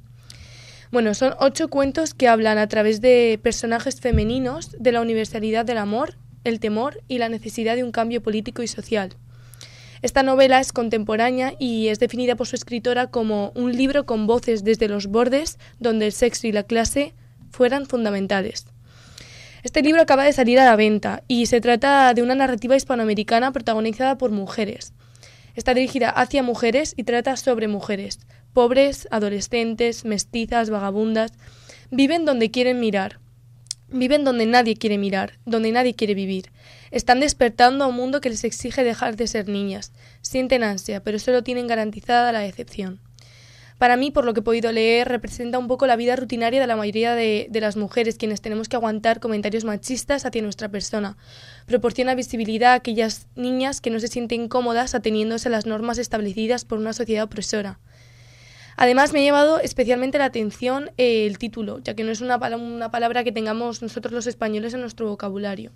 Bueno, 0.91 1.13
son 1.13 1.35
ocho 1.39 1.67
cuentos 1.67 2.15
que 2.15 2.27
hablan 2.27 2.57
a 2.57 2.67
través 2.67 2.99
de 2.99 3.39
personajes 3.43 4.01
femeninos 4.01 4.75
de 4.79 4.91
la 4.91 5.01
universalidad 5.01 5.63
del 5.63 5.77
amor, 5.77 6.15
el 6.43 6.59
temor 6.59 7.03
y 7.07 7.19
la 7.19 7.29
necesidad 7.29 7.75
de 7.75 7.83
un 7.83 7.91
cambio 7.91 8.23
político 8.23 8.63
y 8.63 8.67
social. 8.67 9.13
Esta 10.01 10.23
novela 10.23 10.59
es 10.59 10.73
contemporánea 10.73 11.53
y 11.59 11.89
es 11.89 11.99
definida 11.99 12.35
por 12.35 12.47
su 12.47 12.55
escritora 12.55 13.05
como 13.07 13.51
un 13.53 13.77
libro 13.77 14.07
con 14.07 14.25
voces 14.25 14.63
desde 14.63 14.87
los 14.87 15.07
bordes 15.07 15.59
donde 15.79 16.07
el 16.07 16.11
sexo 16.11 16.47
y 16.47 16.51
la 16.51 16.63
clase 16.63 17.13
fueran 17.51 17.85
fundamentales. 17.85 18.65
Este 19.61 19.83
libro 19.83 20.01
acaba 20.01 20.23
de 20.23 20.33
salir 20.33 20.59
a 20.59 20.65
la 20.65 20.75
venta 20.75 21.21
y 21.27 21.45
se 21.45 21.61
trata 21.61 22.11
de 22.15 22.23
una 22.23 22.33
narrativa 22.33 22.75
hispanoamericana 22.75 23.51
protagonizada 23.51 24.17
por 24.17 24.31
mujeres. 24.31 24.93
Está 25.53 25.75
dirigida 25.75 26.09
hacia 26.09 26.41
mujeres 26.41 26.95
y 26.97 27.03
trata 27.03 27.35
sobre 27.35 27.67
mujeres, 27.67 28.19
pobres, 28.59 29.07
adolescentes, 29.09 30.03
mestizas, 30.03 30.69
vagabundas. 30.69 31.31
Viven 31.91 32.25
donde 32.25 32.51
quieren 32.51 32.81
mirar. 32.81 33.21
Viven 33.87 34.25
donde 34.25 34.45
nadie 34.45 34.75
quiere 34.75 34.97
mirar, 34.97 35.39
donde 35.45 35.71
nadie 35.71 35.93
quiere 35.93 36.13
vivir. 36.13 36.51
Están 36.91 37.21
despertando 37.21 37.85
a 37.85 37.87
un 37.87 37.95
mundo 37.95 38.19
que 38.19 38.29
les 38.29 38.43
exige 38.43 38.83
dejar 38.83 39.15
de 39.15 39.27
ser 39.27 39.47
niñas. 39.47 39.93
Sienten 40.21 40.63
ansia, 40.63 41.01
pero 41.01 41.19
solo 41.19 41.41
tienen 41.41 41.67
garantizada 41.67 42.33
la 42.33 42.41
decepción. 42.41 42.99
Para 43.77 43.95
mí, 43.95 44.11
por 44.11 44.25
lo 44.25 44.33
que 44.33 44.41
he 44.41 44.43
podido 44.43 44.73
leer, 44.73 45.07
representa 45.07 45.57
un 45.57 45.69
poco 45.69 45.87
la 45.87 45.95
vida 45.95 46.17
rutinaria 46.17 46.59
de 46.59 46.67
la 46.67 46.75
mayoría 46.75 47.15
de, 47.15 47.47
de, 47.49 47.61
las 47.61 47.77
mujeres, 47.77 48.17
quienes 48.17 48.41
tenemos 48.41 48.67
que 48.67 48.75
aguantar 48.75 49.21
comentarios 49.21 49.63
machistas 49.63 50.25
hacia 50.25 50.41
nuestra 50.41 50.67
persona. 50.67 51.15
Proporciona 51.65 52.13
visibilidad 52.13 52.73
a 52.73 52.75
aquellas 52.75 53.27
niñas 53.37 53.79
que 53.79 53.89
no 53.89 54.01
se 54.01 54.09
sienten 54.09 54.49
cómodas 54.49 54.95
ateniéndose 54.95 55.47
a 55.47 55.51
las 55.51 55.65
normas 55.65 55.97
establecidas 55.97 56.65
por 56.65 56.77
una 56.77 56.91
sociedad 56.91 57.23
opresora. 57.23 57.79
Además, 58.81 59.11
me 59.11 59.19
ha 59.19 59.23
llevado 59.23 59.59
especialmente 59.59 60.19
la 60.19 60.23
atención 60.23 60.91
eh, 60.97 61.25
el 61.25 61.37
título, 61.37 61.79
ya 61.79 61.95
que 61.95 62.05
no 62.05 62.11
es 62.11 62.21
una, 62.21 62.37
una 62.37 62.89
palabra 62.89 63.25
que 63.25 63.33
tengamos 63.33 63.81
nosotros 63.81 64.13
los 64.13 64.25
españoles 64.25 64.73
en 64.73 64.79
nuestro 64.79 65.09
vocabulario. 65.09 65.73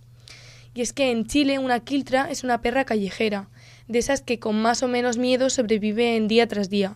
Y 0.73 0.79
es 0.79 0.93
que 0.93 1.11
en 1.11 1.27
Chile 1.27 1.59
una 1.59 1.81
quiltra 1.81 2.31
es 2.31 2.45
una 2.45 2.61
perra 2.61 2.85
callejera, 2.85 3.49
de 3.89 3.99
esas 3.99 4.21
que 4.21 4.39
con 4.39 4.55
más 4.61 4.83
o 4.83 4.87
menos 4.87 5.17
miedo 5.17 5.49
sobreviven 5.49 6.29
día 6.29 6.47
tras 6.47 6.69
día. 6.69 6.95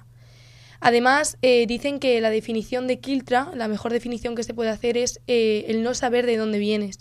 Además, 0.80 1.38
eh, 1.42 1.66
dicen 1.68 2.00
que 2.00 2.22
la 2.22 2.30
definición 2.30 2.88
de 2.88 3.00
quiltra, 3.00 3.52
la 3.54 3.68
mejor 3.68 3.92
definición 3.92 4.34
que 4.36 4.44
se 4.44 4.54
puede 4.54 4.70
hacer 4.70 4.96
es 4.96 5.20
eh, 5.28 5.66
el 5.68 5.84
no 5.84 5.94
saber 5.94 6.26
de 6.26 6.38
dónde 6.38 6.58
vienes. 6.58 7.00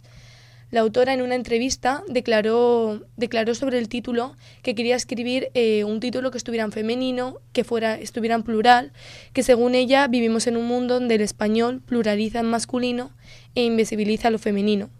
La 0.72 0.80
autora 0.80 1.14
en 1.14 1.22
una 1.22 1.36
entrevista 1.36 2.02
declaró, 2.08 3.06
declaró 3.16 3.54
sobre 3.54 3.78
el 3.78 3.88
título 3.88 4.34
que 4.62 4.74
quería 4.74 4.96
escribir 4.96 5.48
eh, 5.54 5.84
un 5.84 6.00
título 6.00 6.32
que 6.32 6.38
estuviera 6.38 6.64
en 6.64 6.72
femenino, 6.72 7.38
que 7.52 7.62
fuera, 7.62 7.94
estuviera 7.94 8.34
en 8.34 8.42
plural, 8.42 8.92
que 9.32 9.44
según 9.44 9.76
ella 9.76 10.08
vivimos 10.08 10.48
en 10.48 10.56
un 10.56 10.66
mundo 10.66 10.94
donde 10.94 11.14
el 11.14 11.20
español 11.20 11.82
pluraliza 11.86 12.40
en 12.40 12.46
masculino 12.46 13.12
e 13.54 13.64
invisibiliza 13.64 14.30
lo 14.30 14.40
femenino. 14.40 14.90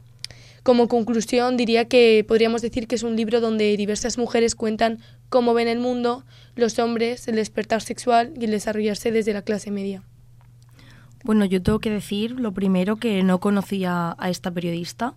Como 0.63 0.87
conclusión 0.87 1.57
diría 1.57 1.87
que 1.87 2.25
podríamos 2.27 2.63
decir 2.63 2.87
que 2.87 2.95
es 2.95 3.03
un 3.03 3.17
libro 3.17 3.41
donde 3.41 3.77
diversas 3.77 4.19
mujeres 4.19 4.55
cuentan 4.55 5.01
cómo 5.29 5.53
ven 5.53 5.69
el 5.69 5.79
mundo, 5.81 6.25
los 6.55 6.79
hombres, 6.79 7.27
el 7.27 7.37
despertar 7.37 7.83
sexual 7.83 8.33
y 8.41 8.45
el 8.45 8.53
desarrollarse 8.53 9.11
desde 9.11 9.33
la 9.33 9.43
clase 9.43 9.73
media. 9.73 10.03
Bueno, 11.25 11.45
yo 11.45 11.61
tengo 11.61 11.81
que 11.81 11.91
decir 11.91 12.33
lo 12.33 12.53
primero 12.53 12.97
que 12.97 13.25
no 13.25 13.41
conocía 13.41 14.15
a 14.17 14.31
esta 14.31 14.53
periodista 14.53 15.15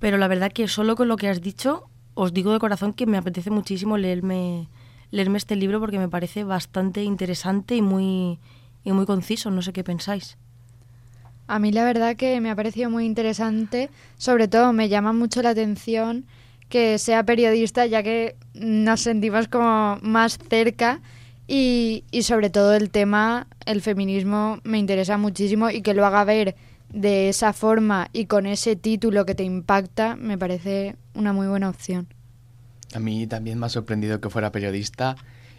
pero 0.00 0.16
la 0.18 0.26
verdad 0.26 0.50
que 0.50 0.66
solo 0.66 0.96
con 0.96 1.06
lo 1.08 1.16
que 1.16 1.28
has 1.28 1.40
dicho, 1.40 1.88
os 2.14 2.32
digo 2.32 2.52
de 2.52 2.58
corazón 2.58 2.94
que 2.94 3.06
me 3.06 3.18
apetece 3.18 3.50
muchísimo 3.50 3.98
leerme, 3.98 4.68
leerme 5.10 5.38
este 5.38 5.56
libro 5.56 5.78
porque 5.78 5.98
me 5.98 6.08
parece 6.08 6.42
bastante 6.42 7.04
interesante 7.04 7.76
y 7.76 7.82
muy, 7.82 8.38
y 8.82 8.92
muy 8.92 9.06
conciso. 9.06 9.50
No 9.50 9.62
sé 9.62 9.72
qué 9.72 9.84
pensáis. 9.84 10.38
A 11.46 11.58
mí 11.58 11.70
la 11.70 11.84
verdad 11.84 12.16
que 12.16 12.40
me 12.40 12.50
ha 12.50 12.56
parecido 12.56 12.90
muy 12.90 13.04
interesante, 13.04 13.90
sobre 14.16 14.48
todo 14.48 14.72
me 14.72 14.88
llama 14.88 15.12
mucho 15.12 15.42
la 15.42 15.50
atención 15.50 16.24
que 16.68 16.98
sea 16.98 17.24
periodista 17.24 17.84
ya 17.86 18.02
que 18.02 18.36
nos 18.54 19.00
sentimos 19.00 19.48
como 19.48 19.98
más 20.02 20.38
cerca 20.48 21.00
y, 21.48 22.04
y 22.12 22.22
sobre 22.22 22.48
todo 22.48 22.74
el 22.74 22.90
tema, 22.90 23.48
el 23.66 23.82
feminismo 23.82 24.60
me 24.62 24.78
interesa 24.78 25.18
muchísimo 25.18 25.68
y 25.68 25.82
que 25.82 25.94
lo 25.94 26.06
haga 26.06 26.22
ver 26.24 26.54
de 26.92 27.28
esa 27.28 27.52
forma 27.52 28.08
y 28.12 28.26
con 28.26 28.46
ese 28.46 28.76
título 28.76 29.24
que 29.26 29.34
te 29.34 29.44
impacta, 29.44 30.16
me 30.16 30.38
parece 30.38 30.96
una 31.14 31.32
muy 31.32 31.46
buena 31.46 31.68
opción. 31.68 32.08
A 32.94 32.98
mí 32.98 33.26
también 33.26 33.58
me 33.58 33.66
ha 33.66 33.68
sorprendido 33.68 34.20
que 34.20 34.30
fuera 34.30 34.52
periodista 34.52 35.16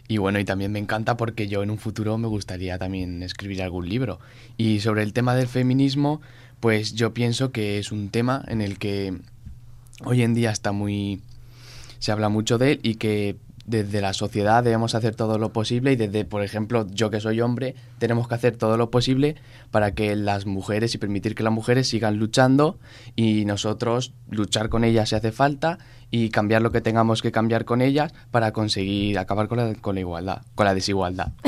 y 0.08 0.18
bueno, 0.18 0.40
y 0.40 0.46
también 0.46 0.72
me 0.74 0.80
encanta 0.80 1.16
porque 1.16 1.48
yo 1.48 1.64
en 1.64 1.72
un 1.72 1.78
futuro 1.78 2.18
me 2.18 2.28
gustaría 2.28 2.78
también 2.78 3.24
escribir 3.24 3.64
algún 3.64 3.88
libro. 3.88 4.20
Y 4.58 4.82
sobre 4.82 5.04
el 5.04 5.14
tema 5.14 5.36
del 5.36 5.48
feminismo, 5.48 6.20
pues 6.60 6.94
yo 6.94 7.14
pienso 7.14 7.52
que 7.52 7.80
es 7.80 7.94
un 7.94 8.10
tema 8.10 8.44
en 8.48 8.62
el 8.62 8.78
que 8.78 9.18
hoy 10.04 10.22
en 10.24 10.34
día 10.34 10.52
está 10.52 10.74
muy... 10.74 11.22
se 12.00 12.12
habla 12.12 12.28
mucho 12.28 12.58
de 12.58 12.74
él 12.74 12.80
y 12.84 12.96
que 12.96 13.38
desde 13.72 14.02
la 14.02 14.14
sociedad 14.14 14.64
debemos 14.64 14.94
hacer 14.96 15.16
todo 15.16 15.38
lo 15.38 15.54
posible 15.54 15.94
y 15.94 15.96
desde, 15.96 16.26
por 16.26 16.44
ejemplo, 16.44 16.86
yo 16.92 17.10
que 17.10 17.22
soy 17.22 17.40
hombre, 17.42 17.74
tenemos 18.00 18.28
que 18.28 18.36
hacer 18.36 18.58
todo 18.58 18.78
lo 18.78 18.92
posible 18.92 19.36
para 19.72 19.96
que 19.96 20.16
las 20.16 20.46
mujeres 20.46 20.94
y 20.94 20.98
permitir 20.98 21.34
que 21.34 21.44
las 21.44 21.54
mujeres 21.54 21.88
sigan 21.88 22.18
luchando 22.18 22.78
y 23.16 23.46
nosotros 23.46 24.14
luchar 24.30 24.70
con 24.70 24.84
ellas 24.84 25.10
si 25.10 25.16
hace 25.16 25.32
falta 25.32 25.80
y 26.12 26.30
cambiar 26.30 26.62
lo 26.62 26.72
que 26.72 26.82
tengamos 26.82 27.22
que 27.22 27.32
cambiar 27.32 27.64
con 27.64 27.82
ellas 27.82 28.14
para 28.30 28.52
conseguir 28.52 29.18
acabar 29.18 29.48
con 29.48 29.58
la, 29.58 29.74
con 29.76 29.96
la 29.96 30.02
igualdad, 30.02 30.42
con 30.54 30.66
la 30.66 30.74
desigualdad. 30.76 31.32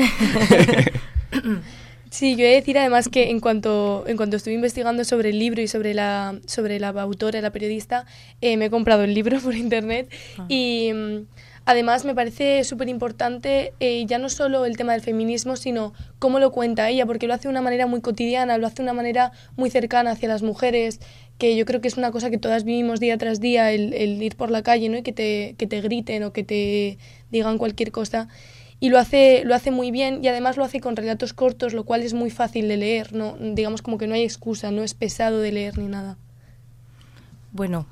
Sí, 2.14 2.36
yo 2.36 2.44
he 2.44 2.50
de 2.50 2.54
decir 2.54 2.78
además 2.78 3.08
que 3.08 3.30
en 3.30 3.40
cuanto, 3.40 4.04
en 4.06 4.16
cuanto 4.16 4.36
estuve 4.36 4.54
investigando 4.54 5.02
sobre 5.02 5.30
el 5.30 5.38
libro 5.40 5.60
y 5.60 5.66
sobre 5.66 5.94
la, 5.94 6.38
sobre 6.46 6.78
la 6.78 6.90
autora, 6.90 7.40
la 7.40 7.50
periodista, 7.50 8.06
eh, 8.40 8.56
me 8.56 8.66
he 8.66 8.70
comprado 8.70 9.02
el 9.02 9.14
libro 9.14 9.40
por 9.42 9.56
internet 9.56 10.08
ah. 10.38 10.46
y 10.48 10.92
Además, 11.66 12.04
me 12.04 12.14
parece 12.14 12.62
súper 12.64 12.90
importante 12.90 13.72
eh, 13.80 14.04
ya 14.06 14.18
no 14.18 14.28
solo 14.28 14.66
el 14.66 14.76
tema 14.76 14.92
del 14.92 15.00
feminismo, 15.00 15.56
sino 15.56 15.94
cómo 16.18 16.38
lo 16.38 16.52
cuenta 16.52 16.90
ella, 16.90 17.06
porque 17.06 17.26
lo 17.26 17.32
hace 17.32 17.44
de 17.44 17.52
una 17.52 17.62
manera 17.62 17.86
muy 17.86 18.02
cotidiana, 18.02 18.58
lo 18.58 18.66
hace 18.66 18.76
de 18.76 18.82
una 18.82 18.92
manera 18.92 19.32
muy 19.56 19.70
cercana 19.70 20.10
hacia 20.10 20.28
las 20.28 20.42
mujeres, 20.42 21.00
que 21.38 21.56
yo 21.56 21.64
creo 21.64 21.80
que 21.80 21.88
es 21.88 21.96
una 21.96 22.10
cosa 22.10 22.28
que 22.28 22.36
todas 22.36 22.64
vivimos 22.64 23.00
día 23.00 23.16
tras 23.16 23.40
día, 23.40 23.72
el, 23.72 24.22
ir 24.22 24.36
por 24.36 24.50
la 24.50 24.62
calle 24.62 24.90
¿no? 24.90 24.98
y 24.98 25.02
que 25.02 25.12
te, 25.12 25.54
que 25.56 25.66
te 25.66 25.80
griten 25.80 26.22
o 26.24 26.32
que 26.32 26.44
te 26.44 26.98
digan 27.30 27.56
cualquier 27.56 27.92
cosa. 27.92 28.28
Y 28.78 28.90
lo 28.90 28.98
hace, 28.98 29.44
lo 29.46 29.54
hace 29.54 29.70
muy 29.70 29.90
bien 29.90 30.22
y 30.22 30.28
además 30.28 30.58
lo 30.58 30.64
hace 30.64 30.80
con 30.80 30.96
relatos 30.96 31.32
cortos, 31.32 31.72
lo 31.72 31.84
cual 31.84 32.02
es 32.02 32.12
muy 32.12 32.28
fácil 32.28 32.68
de 32.68 32.76
leer, 32.76 33.14
¿no? 33.14 33.36
digamos 33.40 33.80
como 33.80 33.96
que 33.96 34.06
no 34.06 34.14
hay 34.14 34.22
excusa, 34.22 34.70
no 34.70 34.82
es 34.82 34.92
pesado 34.92 35.38
de 35.38 35.52
leer 35.52 35.78
ni 35.78 35.88
nada. 35.88 36.18
Bueno, 37.52 37.86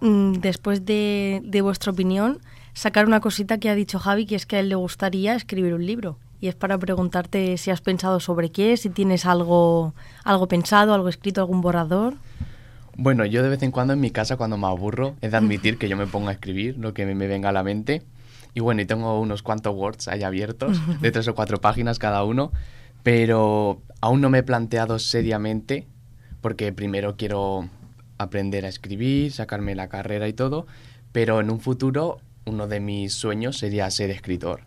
mm, 0.00 0.32
después 0.40 0.84
de, 0.84 1.40
de 1.44 1.60
vuestra 1.60 1.92
opinión, 1.92 2.40
sacar 2.74 3.06
una 3.06 3.20
cosita 3.20 3.58
que 3.58 3.70
ha 3.70 3.74
dicho 3.74 3.98
Javi, 3.98 4.26
que 4.26 4.34
es 4.34 4.46
que 4.46 4.56
a 4.56 4.60
él 4.60 4.68
le 4.68 4.74
gustaría 4.74 5.34
escribir 5.34 5.74
un 5.74 5.86
libro. 5.86 6.18
Y 6.40 6.48
es 6.48 6.54
para 6.54 6.76
preguntarte 6.76 7.56
si 7.56 7.70
has 7.70 7.80
pensado 7.80 8.20
sobre 8.20 8.50
qué, 8.50 8.76
si 8.76 8.90
tienes 8.90 9.24
algo, 9.24 9.94
algo 10.24 10.46
pensado, 10.46 10.92
algo 10.92 11.08
escrito, 11.08 11.40
algún 11.40 11.62
borrador. 11.62 12.14
Bueno, 12.96 13.24
yo 13.24 13.42
de 13.42 13.48
vez 13.48 13.62
en 13.62 13.70
cuando 13.70 13.94
en 13.94 14.00
mi 14.00 14.10
casa, 14.10 14.36
cuando 14.36 14.58
me 14.58 14.66
aburro, 14.66 15.14
he 15.22 15.30
de 15.30 15.36
admitir 15.36 15.78
que 15.78 15.88
yo 15.88 15.96
me 15.96 16.06
pongo 16.06 16.28
a 16.28 16.32
escribir 16.32 16.76
lo 16.76 16.92
que 16.92 17.06
me 17.06 17.26
venga 17.26 17.48
a 17.48 17.52
la 17.52 17.62
mente. 17.62 18.02
Y 18.52 18.60
bueno, 18.60 18.82
y 18.82 18.86
tengo 18.86 19.18
unos 19.20 19.42
cuantos 19.42 19.74
Words 19.74 20.08
ahí 20.08 20.22
abiertos, 20.22 20.78
de 21.00 21.10
tres 21.10 21.26
o 21.26 21.34
cuatro 21.34 21.60
páginas 21.60 21.98
cada 21.98 22.22
uno, 22.24 22.52
pero 23.02 23.80
aún 24.00 24.20
no 24.20 24.30
me 24.30 24.38
he 24.38 24.42
planteado 24.44 24.98
seriamente, 25.00 25.86
porque 26.40 26.72
primero 26.72 27.16
quiero 27.16 27.68
aprender 28.18 28.64
a 28.64 28.68
escribir, 28.68 29.32
sacarme 29.32 29.74
la 29.74 29.88
carrera 29.88 30.28
y 30.28 30.34
todo, 30.34 30.66
pero 31.10 31.40
en 31.40 31.50
un 31.50 31.58
futuro 31.58 32.20
uno 32.46 32.66
de 32.66 32.80
mis 32.80 33.14
sueños 33.14 33.58
sería 33.58 33.90
ser 33.90 34.10
escritor. 34.10 34.62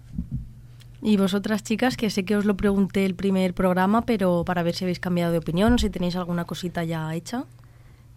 Y 1.02 1.18
vosotras 1.18 1.64
chicas, 1.64 1.96
que 1.96 2.10
sé 2.10 2.26
que 2.26 2.36
os 2.36 2.46
lo 2.46 2.58
pregunté 2.58 3.06
el 3.06 3.16
primer 3.16 3.54
programa, 3.54 4.02
pero 4.02 4.44
para 4.46 4.64
ver 4.64 4.76
si 4.76 4.84
habéis 4.84 5.00
cambiado 5.00 5.32
de 5.32 5.38
opinión 5.38 5.74
o 5.74 5.78
si 5.78 5.90
tenéis 5.90 6.16
alguna 6.16 6.46
cosita 6.46 6.84
ya 6.84 7.14
hecha. 7.14 7.46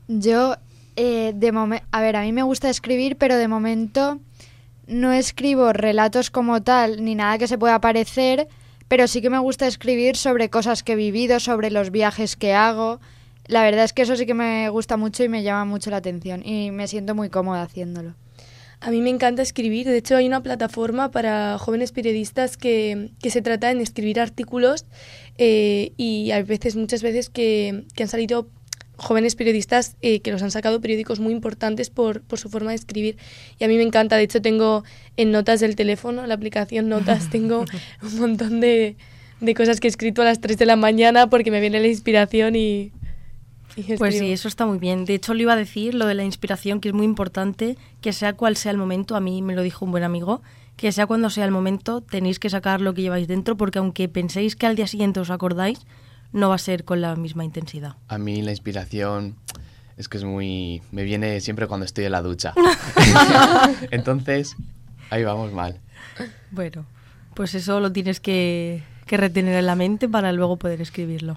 Yo, 0.09 0.57
eh, 0.97 1.33
de 1.35 1.53
momento, 1.53 1.87
a 1.93 2.01
ver, 2.01 2.17
a 2.17 2.23
mí 2.23 2.33
me 2.33 2.43
gusta 2.43 2.71
escribir, 2.71 3.17
pero 3.17 3.37
de 3.37 3.49
momento 3.49 4.19
no 4.87 5.13
escribo 5.13 5.73
relatos 5.73 6.31
como 6.31 6.63
tal, 6.63 7.05
ni 7.05 7.15
nada 7.15 7.39
que 7.39 7.47
se 7.47 7.59
pueda 7.59 7.81
parecer, 7.81 8.49
pero 8.89 9.07
sí 9.07 9.21
que 9.21 9.31
me 9.31 9.39
gusta 9.39 9.67
escribir 9.67 10.17
sobre 10.17 10.51
cosas 10.51 10.83
que 10.83 10.95
he 10.95 10.97
vivido, 10.97 11.39
sobre 11.39 11.71
los 11.71 11.91
viajes 11.91 12.35
que 12.35 12.55
hago. 12.55 12.99
La 13.47 13.63
verdad 13.63 13.85
es 13.85 13.93
que 13.93 14.03
eso 14.03 14.17
sí 14.17 14.27
que 14.27 14.35
me 14.35 14.69
gusta 14.71 14.97
mucho 14.97 15.23
y 15.23 15.29
me 15.29 15.43
llama 15.43 15.65
mucho 15.65 15.91
la 15.91 15.99
atención 15.99 16.45
y 16.45 16.71
me 16.71 16.89
siento 16.89 17.15
muy 17.15 17.29
cómoda 17.29 17.63
haciéndolo. 17.63 18.15
A 18.81 18.91
mí 18.91 19.03
me 19.03 19.11
encanta 19.11 19.43
escribir. 19.43 19.87
De 19.87 19.99
hecho, 19.99 20.17
hay 20.17 20.27
una 20.27 20.43
plataforma 20.43 21.11
para 21.11 21.59
jóvenes 21.59 21.93
periodistas 21.93 22.57
que, 22.57 23.11
se 23.23 23.43
trata 23.43 23.71
en 23.71 23.81
escribir 23.81 24.19
artículos 24.21 24.87
eh, 25.37 25.93
y 25.99 26.31
hay 26.31 26.43
veces, 26.45 26.77
muchas 26.77 27.03
veces, 27.03 27.29
que, 27.29 27.85
han 27.99 28.09
salido 28.09 28.49
jóvenes 28.97 29.35
periodistas 29.35 29.97
eh, 30.01 30.21
que 30.21 30.31
los 30.31 30.43
han 30.43 30.51
sacado 30.51 30.81
periódicos 30.81 31.21
muy 31.21 31.33
importantes 31.33 31.89
por, 31.91 32.23
por, 32.23 32.39
su 32.39 32.49
forma 32.49 32.71
de 32.71 32.77
escribir. 32.77 33.19
Y 33.59 33.65
a 33.65 33.69
mí 33.69 33.77
me 33.77 33.83
encanta. 33.83 34.17
De 34.17 34.23
hecho, 34.23 34.41
tengo 34.41 34.83
en 35.19 35.31
notas 35.31 35.61
del 35.61 35.77
teléfono, 35.77 36.27
la 36.27 36.35
aplicación 36.35 36.89
Notas, 36.89 37.29
tengo 37.31 37.67
un 38.03 38.19
montón 38.19 38.61
de, 38.61 38.97
de 39.41 39.55
cosas 39.55 39.79
que 39.79 39.89
he 39.89 39.91
escrito 39.91 40.23
a 40.23 40.25
las 40.25 40.41
3 40.41 40.57
de 40.57 40.65
la 40.65 40.77
mañana 40.77 41.29
porque 41.29 41.51
me 41.51 41.61
viene 41.61 41.81
la 41.81 41.89
inspiración 41.89 42.57
y, 42.57 42.93
pues 43.99 44.19
sí, 44.19 44.33
eso 44.33 44.49
está 44.49 44.67
muy 44.67 44.79
bien. 44.79 45.05
De 45.05 45.15
hecho, 45.15 45.35
lo 45.35 45.41
iba 45.41 45.53
a 45.53 45.57
decir, 45.57 45.95
lo 45.95 46.07
de 46.07 46.15
la 46.15 46.25
inspiración, 46.25 46.81
que 46.81 46.89
es 46.89 46.95
muy 46.95 47.05
importante, 47.05 47.77
que 48.01 48.13
sea 48.13 48.35
cual 48.35 48.57
sea 48.57 48.73
el 48.73 48.79
momento, 48.79 49.17
a 49.17 49.21
mí 49.21 49.43
me 49.43 49.55
lo 49.55 49.63
dijo 49.63 49.85
un 49.85 49.91
buen 49.91 50.05
amigo, 50.05 50.43
que 50.77 50.93
sea 50.93 51.07
cuando 51.07 51.31
sea 51.31 51.45
el 51.45 51.51
momento, 51.51 52.01
tenéis 52.01 52.39
que 52.39 52.49
sacar 52.51 52.81
lo 52.81 52.95
que 52.95 53.03
lleváis 53.03 53.29
dentro, 53.29 53.57
porque 53.57 53.79
aunque 53.79 54.09
penséis 54.09 54.57
que 54.57 54.67
al 54.67 54.77
día 54.77 54.87
siguiente 54.87 55.21
os 55.21 55.31
acordáis, 55.31 55.81
no 56.33 56.49
va 56.49 56.55
a 56.55 56.59
ser 56.59 56.85
con 56.85 57.01
la 57.01 57.17
misma 57.17 57.45
intensidad. 57.45 57.97
A 58.09 58.19
mí 58.19 58.41
la 58.43 58.51
inspiración 58.51 59.37
es 59.97 60.09
que 60.09 60.17
es 60.17 60.25
muy... 60.25 60.83
me 60.93 61.03
viene 61.03 61.41
siempre 61.41 61.67
cuando 61.67 61.85
estoy 61.85 62.07
en 62.07 62.13
la 62.13 62.23
ducha. 62.23 62.55
Entonces, 63.91 64.57
ahí 65.11 65.25
vamos 65.25 65.53
mal. 65.53 65.81
Bueno, 66.51 66.87
pues 67.35 67.55
eso 67.55 67.81
lo 67.81 67.93
tienes 67.93 68.21
que, 68.21 68.83
que 69.07 69.17
retener 69.17 69.55
en 69.57 69.67
la 69.67 69.75
mente 69.75 70.09
para 70.09 70.33
luego 70.33 70.57
poder 70.57 70.81
escribirlo. 70.81 71.37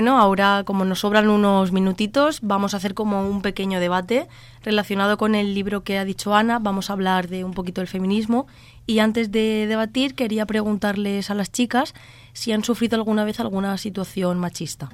Bueno, 0.00 0.18
ahora 0.18 0.62
como 0.64 0.86
nos 0.86 1.00
sobran 1.00 1.28
unos 1.28 1.72
minutitos, 1.72 2.38
vamos 2.40 2.72
a 2.72 2.78
hacer 2.78 2.94
como 2.94 3.28
un 3.28 3.42
pequeño 3.42 3.80
debate 3.80 4.28
relacionado 4.62 5.18
con 5.18 5.34
el 5.34 5.52
libro 5.52 5.84
que 5.84 5.98
ha 5.98 6.06
dicho 6.06 6.34
Ana. 6.34 6.58
Vamos 6.58 6.88
a 6.88 6.94
hablar 6.94 7.28
de 7.28 7.44
un 7.44 7.52
poquito 7.52 7.82
del 7.82 7.86
feminismo 7.86 8.46
y 8.86 9.00
antes 9.00 9.30
de 9.30 9.66
debatir 9.68 10.14
quería 10.14 10.46
preguntarles 10.46 11.28
a 11.28 11.34
las 11.34 11.52
chicas 11.52 11.92
si 12.32 12.50
han 12.50 12.64
sufrido 12.64 12.96
alguna 12.96 13.24
vez 13.24 13.40
alguna 13.40 13.76
situación 13.76 14.38
machista. 14.38 14.88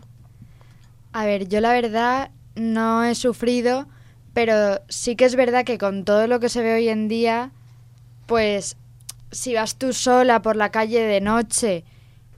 A 1.13 1.25
ver, 1.25 1.47
yo 1.47 1.61
la 1.61 1.73
verdad 1.73 2.33
no 2.57 3.05
he 3.05 3.15
sufrido, 3.15 3.87
pero 4.35 4.81
sí 4.89 5.15
que 5.15 5.27
es 5.27 5.37
verdad 5.37 5.65
que 5.65 5.79
con 5.79 6.05
todo 6.05 6.27
lo 6.27 6.41
que 6.41 6.49
se 6.49 6.63
ve 6.63 6.75
hoy 6.75 6.89
en 6.89 7.07
día, 7.07 7.53
pues 8.27 8.77
si 9.31 9.55
vas 9.55 9.77
tú 9.77 9.93
sola 9.93 10.43
por 10.43 10.57
la 10.57 10.73
calle 10.73 11.03
de 11.03 11.21
noche, 11.21 11.85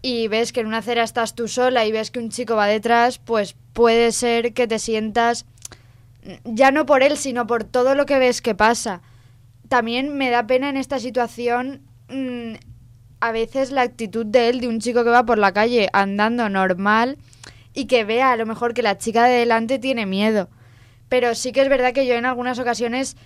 y 0.09 0.27
ves 0.27 0.53
que 0.53 0.61
en 0.61 0.67
una 0.67 0.79
acera 0.79 1.03
estás 1.03 1.35
tú 1.35 1.49
sola 1.49 1.85
y 1.85 1.93
ves 1.93 2.11
que 2.11 2.19
un 2.19 2.31
chico 2.31 2.57
va 2.57 2.67
detrás, 2.67 3.19
pues 3.19 3.55
puede 3.75 4.11
ser 4.13 4.55
que 4.55 4.67
te 4.67 4.79
sientas 4.79 5.45
ya 6.45 6.71
no 6.71 6.87
por 6.87 7.03
él, 7.03 7.19
sino 7.19 7.47
por 7.47 7.65
todo 7.65 7.95
lo 7.95 8.07
que 8.07 8.19
ves 8.19 8.41
que 8.41 8.55
pasa. 8.55 9.03
También 9.69 10.17
me 10.17 10.31
da 10.31 10.47
pena 10.47 10.71
en 10.71 10.79
esta 10.79 10.99
situación 10.99 11.83
mm, 12.09 12.55
a 13.21 13.33
veces 13.33 13.71
la 13.71 13.83
actitud 13.83 14.25
de 14.25 14.49
él, 14.49 14.61
de 14.61 14.69
un 14.69 14.81
chico 14.81 15.05
que 15.05 15.11
va 15.11 15.27
por 15.27 15.37
la 15.37 15.53
calle 15.53 15.91
andando 15.93 16.49
normal 16.49 17.19
y 17.75 17.85
que 17.85 18.05
vea 18.05 18.33
a 18.33 18.37
lo 18.37 18.47
mejor 18.47 18.73
que 18.73 18.83
la 18.83 18.97
chica 18.97 19.27
de 19.27 19.41
delante 19.41 19.79
tiene 19.79 20.07
miedo. 20.07 20.49
Pero 21.11 21.35
sí 21.35 21.53
que 21.53 21.61
es 21.61 21.69
verdad 21.69 21.93
que 21.93 22.07
yo 22.07 22.15
en 22.15 22.25
algunas 22.25 22.59
ocasiones 22.59 23.19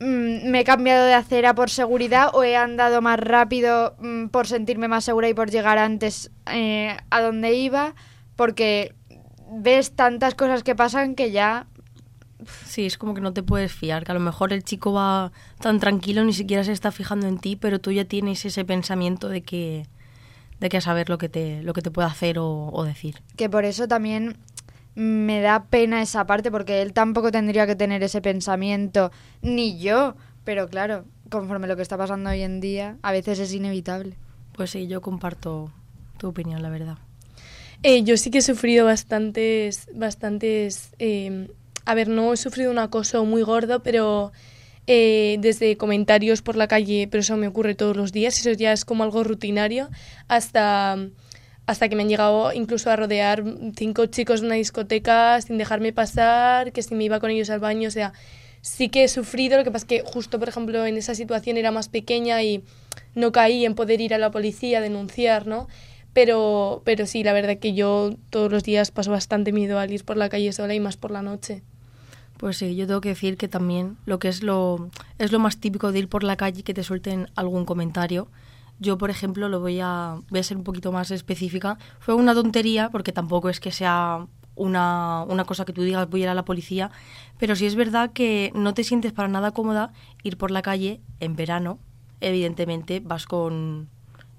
Mm, 0.00 0.50
me 0.50 0.60
he 0.60 0.64
cambiado 0.64 1.04
de 1.06 1.14
acera 1.14 1.54
por 1.54 1.70
seguridad 1.70 2.30
o 2.32 2.44
he 2.44 2.56
andado 2.56 3.02
más 3.02 3.18
rápido 3.18 3.96
mm, 3.98 4.26
por 4.28 4.46
sentirme 4.46 4.86
más 4.86 5.04
segura 5.04 5.28
y 5.28 5.34
por 5.34 5.50
llegar 5.50 5.78
antes 5.78 6.30
eh, 6.46 6.96
a 7.10 7.20
donde 7.20 7.54
iba, 7.54 7.94
porque 8.36 8.94
ves 9.50 9.96
tantas 9.96 10.34
cosas 10.34 10.62
que 10.62 10.76
pasan 10.76 11.14
que 11.14 11.32
ya... 11.32 11.66
Sí, 12.64 12.86
es 12.86 12.96
como 12.96 13.14
que 13.14 13.20
no 13.20 13.32
te 13.32 13.42
puedes 13.42 13.72
fiar, 13.72 14.04
que 14.04 14.12
a 14.12 14.14
lo 14.14 14.20
mejor 14.20 14.52
el 14.52 14.62
chico 14.62 14.92
va 14.92 15.32
tan 15.60 15.80
tranquilo, 15.80 16.22
ni 16.22 16.32
siquiera 16.32 16.62
se 16.62 16.70
está 16.70 16.92
fijando 16.92 17.26
en 17.26 17.38
ti, 17.38 17.56
pero 17.56 17.80
tú 17.80 17.90
ya 17.90 18.04
tienes 18.04 18.44
ese 18.44 18.64
pensamiento 18.64 19.28
de 19.28 19.42
que 19.42 19.86
de 20.60 20.68
que 20.68 20.76
a 20.76 20.80
saber 20.80 21.08
lo 21.08 21.18
que 21.18 21.28
te 21.28 21.62
lo 21.62 21.72
que 21.72 21.82
te 21.82 21.90
puede 21.90 22.08
hacer 22.08 22.38
o, 22.38 22.70
o 22.72 22.84
decir. 22.84 23.22
Que 23.36 23.48
por 23.48 23.64
eso 23.64 23.88
también 23.88 24.36
me 24.98 25.40
da 25.40 25.66
pena 25.66 26.02
esa 26.02 26.26
parte 26.26 26.50
porque 26.50 26.82
él 26.82 26.92
tampoco 26.92 27.30
tendría 27.30 27.68
que 27.68 27.76
tener 27.76 28.02
ese 28.02 28.20
pensamiento, 28.20 29.12
ni 29.42 29.78
yo. 29.78 30.16
Pero 30.42 30.68
claro, 30.68 31.04
conforme 31.30 31.68
lo 31.68 31.76
que 31.76 31.82
está 31.82 31.96
pasando 31.96 32.30
hoy 32.30 32.42
en 32.42 32.60
día, 32.60 32.96
a 33.02 33.12
veces 33.12 33.38
es 33.38 33.54
inevitable. 33.54 34.16
Pues 34.54 34.70
sí, 34.70 34.88
yo 34.88 35.00
comparto 35.00 35.70
tu 36.18 36.28
opinión, 36.28 36.62
la 36.62 36.68
verdad. 36.68 36.98
Eh, 37.84 38.02
yo 38.02 38.16
sí 38.16 38.32
que 38.32 38.38
he 38.38 38.42
sufrido 38.42 38.86
bastantes, 38.86 39.88
bastantes... 39.94 40.90
Eh, 40.98 41.48
a 41.84 41.94
ver, 41.94 42.08
no 42.08 42.32
he 42.32 42.36
sufrido 42.36 42.72
un 42.72 42.78
acoso 42.78 43.24
muy 43.24 43.42
gordo, 43.42 43.84
pero 43.84 44.32
eh, 44.88 45.36
desde 45.38 45.76
comentarios 45.76 46.42
por 46.42 46.56
la 46.56 46.66
calle, 46.66 47.06
pero 47.08 47.20
eso 47.20 47.36
me 47.36 47.46
ocurre 47.46 47.76
todos 47.76 47.96
los 47.96 48.10
días, 48.10 48.36
eso 48.38 48.50
ya 48.50 48.72
es 48.72 48.84
como 48.84 49.04
algo 49.04 49.22
rutinario, 49.22 49.90
hasta 50.26 50.98
hasta 51.68 51.90
que 51.90 51.96
me 51.96 52.02
han 52.02 52.08
llegado 52.08 52.50
incluso 52.54 52.90
a 52.90 52.96
rodear 52.96 53.44
cinco 53.76 54.06
chicos 54.06 54.40
en 54.40 54.46
una 54.46 54.54
discoteca 54.54 55.38
sin 55.42 55.58
dejarme 55.58 55.92
pasar, 55.92 56.72
que 56.72 56.82
si 56.82 56.94
me 56.94 57.04
iba 57.04 57.20
con 57.20 57.30
ellos 57.30 57.50
al 57.50 57.60
baño, 57.60 57.88
o 57.88 57.90
sea, 57.90 58.14
sí 58.62 58.88
que 58.88 59.04
he 59.04 59.08
sufrido, 59.08 59.58
lo 59.58 59.64
que 59.64 59.70
pasa 59.70 59.84
es 59.84 59.88
que 59.88 60.02
justo, 60.02 60.38
por 60.38 60.48
ejemplo, 60.48 60.86
en 60.86 60.96
esa 60.96 61.14
situación 61.14 61.58
era 61.58 61.70
más 61.70 61.90
pequeña 61.90 62.42
y 62.42 62.64
no 63.14 63.32
caí 63.32 63.66
en 63.66 63.74
poder 63.74 64.00
ir 64.00 64.14
a 64.14 64.18
la 64.18 64.30
policía 64.30 64.78
a 64.78 64.80
denunciar, 64.80 65.46
¿no? 65.46 65.68
Pero, 66.14 66.80
pero 66.86 67.04
sí, 67.04 67.22
la 67.22 67.34
verdad 67.34 67.58
que 67.58 67.74
yo 67.74 68.14
todos 68.30 68.50
los 68.50 68.64
días 68.64 68.90
paso 68.90 69.10
bastante 69.10 69.52
miedo 69.52 69.78
al 69.78 69.92
ir 69.92 70.06
por 70.06 70.16
la 70.16 70.30
calle 70.30 70.50
sola 70.54 70.72
y 70.72 70.80
más 70.80 70.96
por 70.96 71.10
la 71.10 71.20
noche. 71.20 71.60
Pues 72.38 72.56
sí, 72.56 72.76
yo 72.76 72.86
tengo 72.86 73.02
que 73.02 73.10
decir 73.10 73.36
que 73.36 73.46
también 73.46 73.98
lo 74.06 74.18
que 74.18 74.28
es 74.28 74.42
lo, 74.42 74.88
es 75.18 75.32
lo 75.32 75.38
más 75.38 75.58
típico 75.58 75.92
de 75.92 75.98
ir 75.98 76.08
por 76.08 76.24
la 76.24 76.36
calle 76.36 76.62
que 76.62 76.72
te 76.72 76.82
suelten 76.82 77.28
algún 77.36 77.66
comentario 77.66 78.28
yo, 78.78 78.98
por 78.98 79.10
ejemplo, 79.10 79.48
lo 79.48 79.60
voy 79.60 79.80
a, 79.80 80.20
voy 80.30 80.40
a 80.40 80.42
ser 80.42 80.56
un 80.56 80.64
poquito 80.64 80.92
más 80.92 81.10
específica. 81.10 81.78
Fue 81.98 82.14
una 82.14 82.34
tontería, 82.34 82.90
porque 82.90 83.12
tampoco 83.12 83.48
es 83.48 83.60
que 83.60 83.72
sea 83.72 84.26
una, 84.54 85.24
una, 85.28 85.44
cosa 85.44 85.64
que 85.64 85.72
tú 85.72 85.82
digas 85.82 86.08
voy 86.08 86.20
a 86.20 86.24
ir 86.24 86.28
a 86.28 86.34
la 86.34 86.44
policía, 86.44 86.90
pero 87.38 87.56
sí 87.56 87.66
es 87.66 87.74
verdad 87.74 88.12
que 88.12 88.52
no 88.54 88.74
te 88.74 88.84
sientes 88.84 89.12
para 89.12 89.28
nada 89.28 89.52
cómoda 89.52 89.92
ir 90.22 90.36
por 90.36 90.50
la 90.50 90.62
calle 90.62 91.00
en 91.20 91.36
verano. 91.36 91.78
Evidentemente 92.20 93.00
vas 93.00 93.26
con 93.26 93.88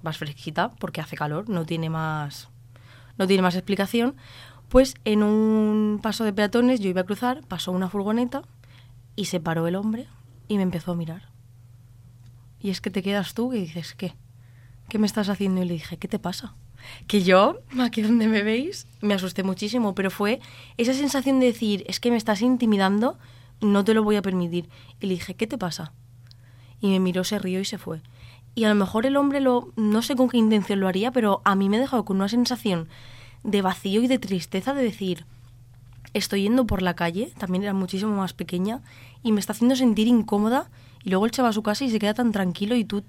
vas 0.02 0.18
fresquita 0.18 0.72
porque 0.80 1.02
hace 1.02 1.18
calor, 1.18 1.50
no 1.50 1.66
tiene 1.66 1.90
más 1.90 2.50
no 3.18 3.28
tiene 3.28 3.44
más 3.44 3.56
explicación. 3.56 4.16
Pues 4.70 4.96
en 5.04 5.24
un 5.24 6.00
paso 6.02 6.24
de 6.24 6.34
peatones 6.34 6.80
yo 6.80 6.90
iba 6.90 7.02
a 7.02 7.06
cruzar, 7.06 7.42
pasó 7.48 7.72
una 7.72 7.90
furgoneta 7.90 8.44
y 9.16 9.26
se 9.26 9.40
paró 9.40 9.68
el 9.68 9.76
hombre 9.76 10.08
y 10.48 10.58
me 10.58 10.64
empezó 10.64 10.92
a 10.92 10.96
mirar. 10.96 11.30
Y 12.60 12.70
es 12.70 12.82
que 12.82 12.92
te 12.92 13.02
quedas 13.02 13.34
tú 13.34 13.54
y 13.54 13.62
dices, 13.62 13.96
¿qué? 13.96 14.16
¿Qué 14.90 15.00
me 15.00 15.08
estás 15.08 15.30
haciendo? 15.30 15.64
Y 15.64 15.66
le 15.66 15.74
dije, 15.74 15.98
¿qué 15.98 16.08
te 16.08 16.20
pasa? 16.20 16.54
Que 17.08 17.24
yo, 17.24 17.60
aquí 17.80 18.02
donde 18.02 18.28
me 18.28 18.44
veis, 18.44 18.88
me 19.02 19.14
asusté 19.14 19.44
muchísimo, 19.44 19.96
pero 19.96 20.12
fue 20.12 20.40
esa 20.78 20.94
sensación 20.94 21.40
de 21.40 21.48
decir, 21.48 21.84
es 21.88 22.00
que 22.00 22.12
me 22.12 22.18
estás 22.18 22.42
intimidando, 22.42 23.18
no 23.62 23.84
te 23.84 23.94
lo 23.94 24.04
voy 24.04 24.16
a 24.16 24.22
permitir. 24.22 24.70
Y 25.00 25.08
le 25.08 25.14
dije, 25.14 25.36
¿qué 25.36 25.48
te 25.48 25.58
pasa? 25.58 25.94
Y 26.82 26.90
me 26.90 27.00
miró, 27.00 27.24
se 27.24 27.40
rió 27.40 27.60
y 27.60 27.66
se 27.66 27.78
fue. 27.78 28.02
Y 28.56 28.64
a 28.64 28.70
lo 28.70 28.76
mejor 28.76 29.06
el 29.06 29.18
hombre 29.18 29.40
lo, 29.40 29.72
no 29.76 30.02
sé 30.02 30.16
con 30.16 30.30
qué 30.30 30.38
intención 30.38 30.80
lo 30.80 30.88
haría, 30.88 31.12
pero 31.12 31.42
a 31.46 31.56
mí 31.56 31.70
me 31.70 31.78
ha 31.78 31.82
dejado 31.82 32.06
con 32.06 32.18
una 32.18 32.30
sensación 32.30 32.90
de 33.44 33.62
vacío 33.62 34.02
y 34.02 34.08
de 34.08 34.20
tristeza 34.20 34.74
de 34.74 34.84
decir, 34.84 35.26
estoy 36.14 36.44
yendo 36.44 36.66
por 36.66 36.82
la 36.82 36.96
calle, 36.96 37.32
también 37.38 37.64
era 37.64 37.74
muchísimo 37.74 38.16
más 38.16 38.34
pequeña, 38.34 38.82
y 39.24 39.32
me 39.32 39.40
está 39.40 39.54
haciendo 39.54 39.76
sentir 39.76 40.08
incómoda, 40.08 40.70
y 41.04 41.10
luego 41.10 41.26
él 41.26 41.34
se 41.34 41.42
va 41.42 41.50
a 41.50 41.54
su 41.54 41.64
casa 41.64 41.86
y 41.86 41.90
se 41.90 42.00
queda 42.00 42.14
tan 42.14 42.32
tranquilo 42.32 42.76
y 42.76 42.84
tú 42.84 43.04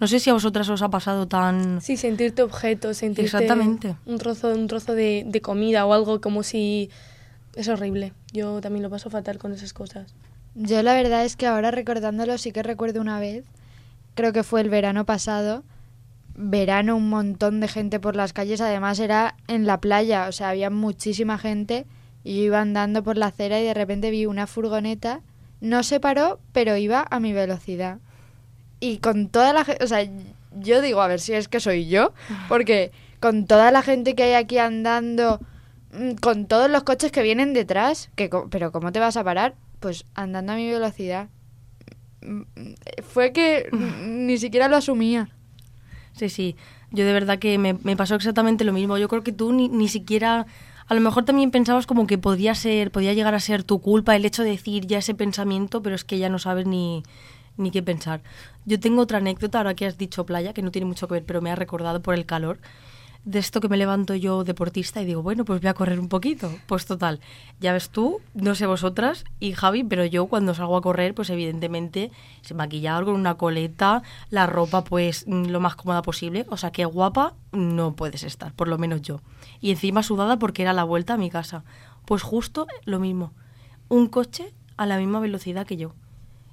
no 0.00 0.06
sé 0.06 0.18
si 0.18 0.30
a 0.30 0.32
vosotras 0.32 0.68
os 0.68 0.82
ha 0.82 0.90
pasado 0.90 1.26
tan... 1.28 1.80
Sí, 1.80 1.96
sentirte 1.96 2.42
objeto, 2.42 2.94
sentirte 2.94 3.26
Exactamente. 3.26 3.96
un 4.06 4.18
trozo, 4.18 4.52
un 4.52 4.66
trozo 4.66 4.94
de, 4.94 5.24
de 5.26 5.40
comida 5.40 5.86
o 5.86 5.92
algo 5.92 6.20
como 6.20 6.42
si... 6.42 6.90
Es 7.54 7.68
horrible. 7.68 8.12
Yo 8.32 8.60
también 8.60 8.82
lo 8.82 8.90
paso 8.90 9.10
fatal 9.10 9.38
con 9.38 9.52
esas 9.52 9.72
cosas. 9.72 10.14
Yo 10.56 10.82
la 10.82 10.94
verdad 10.94 11.24
es 11.24 11.36
que 11.36 11.46
ahora 11.46 11.70
recordándolo 11.70 12.36
sí 12.38 12.52
que 12.52 12.62
recuerdo 12.62 13.00
una 13.00 13.20
vez, 13.20 13.44
creo 14.14 14.32
que 14.32 14.42
fue 14.42 14.60
el 14.60 14.70
verano 14.70 15.04
pasado, 15.04 15.62
verano 16.36 16.96
un 16.96 17.08
montón 17.08 17.60
de 17.60 17.68
gente 17.68 18.00
por 18.00 18.16
las 18.16 18.32
calles, 18.32 18.60
además 18.60 18.98
era 18.98 19.36
en 19.46 19.66
la 19.66 19.80
playa, 19.80 20.28
o 20.28 20.32
sea, 20.32 20.50
había 20.50 20.70
muchísima 20.70 21.38
gente 21.38 21.86
y 22.24 22.36
yo 22.36 22.42
iba 22.42 22.60
andando 22.60 23.02
por 23.02 23.16
la 23.16 23.26
acera 23.26 23.60
y 23.60 23.64
de 23.64 23.74
repente 23.74 24.10
vi 24.10 24.26
una 24.26 24.46
furgoneta, 24.46 25.20
no 25.60 25.82
se 25.82 26.00
paró, 26.00 26.40
pero 26.52 26.76
iba 26.76 27.06
a 27.08 27.20
mi 27.20 27.32
velocidad 27.32 27.98
y 28.80 28.98
con 28.98 29.28
toda 29.28 29.52
la 29.52 29.64
gente, 29.64 29.84
o 29.84 29.86
sea, 29.86 30.08
yo 30.58 30.80
digo, 30.80 31.00
a 31.00 31.08
ver 31.08 31.20
si 31.20 31.32
es 31.32 31.48
que 31.48 31.60
soy 31.60 31.88
yo, 31.88 32.12
porque 32.48 32.92
con 33.20 33.46
toda 33.46 33.70
la 33.70 33.82
gente 33.82 34.14
que 34.14 34.24
hay 34.24 34.34
aquí 34.34 34.58
andando, 34.58 35.40
mm, 35.92 36.14
con 36.20 36.46
todos 36.46 36.70
los 36.70 36.82
coches 36.82 37.10
que 37.10 37.22
vienen 37.22 37.54
detrás, 37.54 38.10
que, 38.14 38.30
pero 38.50 38.70
¿cómo 38.72 38.92
te 38.92 39.00
vas 39.00 39.16
a 39.16 39.24
parar? 39.24 39.54
Pues 39.80 40.04
andando 40.14 40.52
a 40.52 40.56
mi 40.56 40.70
velocidad. 40.70 41.28
Mm, 42.22 42.40
mm, 42.40 42.74
Fue 43.02 43.32
que 43.32 43.68
ni 44.06 44.38
siquiera 44.38 44.68
lo 44.68 44.76
asumía. 44.76 45.28
Sí, 46.12 46.28
sí. 46.28 46.56
Yo 46.90 47.04
de 47.04 47.12
verdad 47.12 47.38
que 47.38 47.58
me, 47.58 47.74
me 47.82 47.96
pasó 47.96 48.14
exactamente 48.14 48.64
lo 48.64 48.72
mismo. 48.72 48.98
Yo 48.98 49.08
creo 49.08 49.24
que 49.24 49.32
tú 49.32 49.52
ni, 49.52 49.68
ni 49.68 49.88
siquiera... 49.88 50.46
A 50.86 50.94
lo 50.94 51.00
mejor 51.00 51.24
también 51.24 51.50
pensabas 51.50 51.86
como 51.86 52.06
que 52.06 52.18
podía 52.18 52.54
ser, 52.54 52.90
podía 52.90 53.14
llegar 53.14 53.34
a 53.34 53.40
ser 53.40 53.64
tu 53.64 53.80
culpa 53.80 54.14
el 54.14 54.24
hecho 54.26 54.42
de 54.44 54.50
decir 54.50 54.86
ya 54.86 54.98
ese 54.98 55.14
pensamiento, 55.14 55.82
pero 55.82 55.94
es 55.96 56.04
que 56.04 56.18
ya 56.18 56.28
no 56.28 56.38
sabes 56.38 56.66
ni, 56.66 57.02
ni 57.56 57.70
qué 57.70 57.82
pensar. 57.82 58.22
Yo 58.66 58.80
tengo 58.80 59.02
otra 59.02 59.18
anécdota, 59.18 59.58
ahora 59.58 59.74
que 59.74 59.86
has 59.86 59.98
dicho 59.98 60.24
playa, 60.24 60.54
que 60.54 60.62
no 60.62 60.70
tiene 60.70 60.86
mucho 60.86 61.06
que 61.06 61.14
ver, 61.14 61.24
pero 61.24 61.42
me 61.42 61.50
ha 61.50 61.54
recordado 61.54 62.00
por 62.00 62.14
el 62.14 62.24
calor. 62.24 62.58
De 63.24 63.38
esto 63.38 63.62
que 63.62 63.68
me 63.68 63.78
levanto 63.78 64.14
yo 64.14 64.44
deportista 64.44 65.00
y 65.00 65.06
digo, 65.06 65.22
bueno, 65.22 65.46
pues 65.46 65.62
voy 65.62 65.68
a 65.68 65.74
correr 65.74 65.98
un 65.98 66.10
poquito. 66.10 66.52
Pues 66.66 66.84
total, 66.84 67.20
ya 67.58 67.72
ves 67.72 67.88
tú, 67.88 68.20
no 68.34 68.54
sé 68.54 68.66
vosotras 68.66 69.24
y 69.40 69.52
Javi, 69.52 69.82
pero 69.82 70.04
yo 70.04 70.26
cuando 70.26 70.54
salgo 70.54 70.76
a 70.76 70.82
correr, 70.82 71.14
pues 71.14 71.30
evidentemente 71.30 72.10
se 72.42 72.52
maquillado 72.52 73.06
con 73.06 73.14
una 73.14 73.36
coleta, 73.36 74.02
la 74.28 74.46
ropa 74.46 74.84
pues 74.84 75.26
mm, 75.26 75.46
lo 75.46 75.60
más 75.60 75.74
cómoda 75.74 76.02
posible. 76.02 76.44
O 76.50 76.58
sea 76.58 76.70
que 76.70 76.84
guapa 76.84 77.34
no 77.52 77.94
puedes 77.94 78.24
estar, 78.24 78.52
por 78.52 78.68
lo 78.68 78.76
menos 78.76 79.00
yo. 79.00 79.22
Y 79.60 79.70
encima 79.70 80.02
sudada 80.02 80.38
porque 80.38 80.60
era 80.60 80.74
la 80.74 80.84
vuelta 80.84 81.14
a 81.14 81.18
mi 81.18 81.30
casa. 81.30 81.64
Pues 82.04 82.22
justo 82.22 82.66
lo 82.84 82.98
mismo. 82.98 83.32
Un 83.88 84.08
coche 84.08 84.52
a 84.76 84.84
la 84.84 84.98
misma 84.98 85.20
velocidad 85.20 85.66
que 85.66 85.78
yo. 85.78 85.94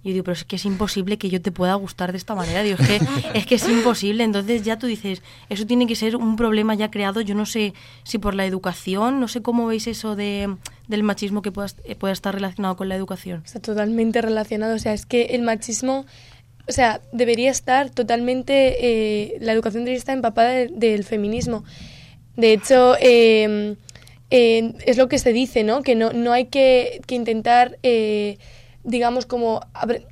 Y 0.04 0.10
yo 0.10 0.14
digo, 0.14 0.24
pero 0.24 0.34
es 0.34 0.44
que 0.46 0.56
es 0.56 0.66
imposible 0.66 1.18
que 1.20 1.30
yo 1.30 1.42
te 1.42 1.52
pueda 1.52 1.76
gustar 1.76 2.12
de 2.12 2.18
esta 2.18 2.34
manera. 2.34 2.64
Digo, 2.64 2.78
es 2.80 2.88
que, 2.88 3.00
es 3.40 3.46
que 3.46 3.56
es 3.56 3.70
imposible. 3.70 4.24
Entonces 4.24 4.64
ya 4.64 4.78
tú 4.80 4.88
dices, 4.88 5.22
eso 5.50 5.66
tiene 5.68 5.86
que 5.86 5.96
ser 5.96 6.16
un 6.16 6.36
problema 6.36 6.74
ya 6.74 6.90
creado. 6.90 7.22
Yo 7.22 7.36
no 7.36 7.46
sé 7.46 7.74
si 8.04 8.18
por 8.18 8.34
la 8.34 8.46
educación, 8.46 9.20
no 9.20 9.28
sé 9.28 9.42
cómo 9.42 9.68
veis 9.68 9.86
eso 9.88 10.16
de, 10.16 10.56
del 10.88 11.04
machismo 11.04 11.42
que 11.44 11.52
pueda, 11.52 11.68
eh, 11.84 11.96
pueda 11.96 12.14
estar 12.14 12.34
relacionado 12.34 12.76
con 12.76 12.90
la 12.90 12.96
educación. 12.96 13.44
Está 13.46 13.60
totalmente 13.60 14.22
relacionado. 14.22 14.76
O 14.76 14.80
sea, 14.80 14.94
es 14.94 15.06
que 15.06 15.22
el 15.36 15.44
machismo, 15.44 16.06
o 16.68 16.72
sea, 16.72 17.02
debería 17.12 17.52
estar 17.52 17.90
totalmente, 17.92 18.78
eh, 18.82 19.38
la 19.40 19.52
educación 19.54 19.84
debería 19.84 20.00
estar 20.00 20.16
empapada 20.16 20.50
de- 20.50 20.68
del 20.70 21.04
feminismo. 21.04 21.64
De 22.38 22.54
hecho, 22.54 22.96
eh, 23.00 23.76
eh, 24.32 24.74
es 24.86 24.98
lo 24.98 25.08
que 25.10 25.20
se 25.20 25.34
dice, 25.34 25.64
¿no? 25.64 25.84
Que 25.84 25.94
no, 25.96 26.12
no 26.14 26.32
hay 26.32 26.46
que, 26.46 27.02
que 27.06 27.16
intentar, 27.16 27.78
eh, 27.84 28.38
digamos, 28.84 29.26
como 29.26 29.62
eh, 29.88 30.06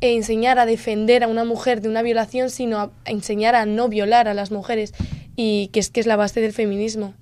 enseñar 0.00 0.58
a 0.58 0.66
defender 0.66 1.24
a 1.24 1.28
una 1.28 1.44
mujer 1.44 1.80
de 1.80 1.88
una 1.88 2.02
violación, 2.02 2.50
sino 2.50 2.78
a, 2.78 2.90
a 3.04 3.10
enseñar 3.10 3.54
a 3.54 3.66
no 3.66 3.88
violar 3.88 4.28
a 4.28 4.34
las 4.34 4.50
mujeres. 4.50 4.94
Y 5.36 5.68
que 5.68 5.80
es 5.80 5.90
que 5.90 6.00
es 6.00 6.06
la 6.06 6.16
base 6.16 6.40
del 6.40 6.52
feminismo. 6.52 7.14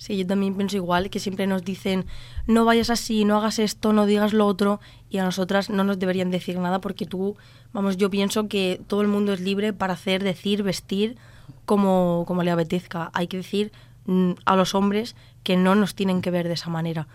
Sí, 0.00 0.16
yo 0.16 0.26
también 0.26 0.54
pienso 0.54 0.76
igual, 0.76 1.10
que 1.10 1.20
siempre 1.20 1.46
nos 1.46 1.62
dicen, 1.62 2.06
no 2.46 2.64
vayas 2.64 2.88
así, 2.88 3.26
no 3.26 3.36
hagas 3.36 3.58
esto, 3.58 3.92
no 3.92 4.06
digas 4.06 4.32
lo 4.32 4.46
otro, 4.46 4.80
y 5.10 5.18
a 5.18 5.24
nosotras 5.24 5.68
no 5.68 5.84
nos 5.84 5.98
deberían 5.98 6.30
decir 6.30 6.58
nada 6.58 6.80
porque 6.80 7.04
tú, 7.04 7.36
vamos, 7.74 7.98
yo 7.98 8.08
pienso 8.08 8.48
que 8.48 8.80
todo 8.86 9.02
el 9.02 9.08
mundo 9.08 9.34
es 9.34 9.40
libre 9.40 9.74
para 9.74 9.92
hacer, 9.92 10.24
decir, 10.24 10.62
vestir 10.62 11.18
como, 11.66 12.24
como 12.26 12.42
le 12.42 12.50
apetezca. 12.50 13.10
Hay 13.12 13.26
que 13.26 13.36
decir 13.36 13.72
mm, 14.06 14.32
a 14.46 14.56
los 14.56 14.74
hombres 14.74 15.16
que 15.42 15.58
no 15.58 15.74
nos 15.74 15.94
tienen 15.94 16.22
que 16.22 16.30
ver 16.30 16.48
de 16.48 16.54
esa 16.54 16.70
manera. 16.70 17.06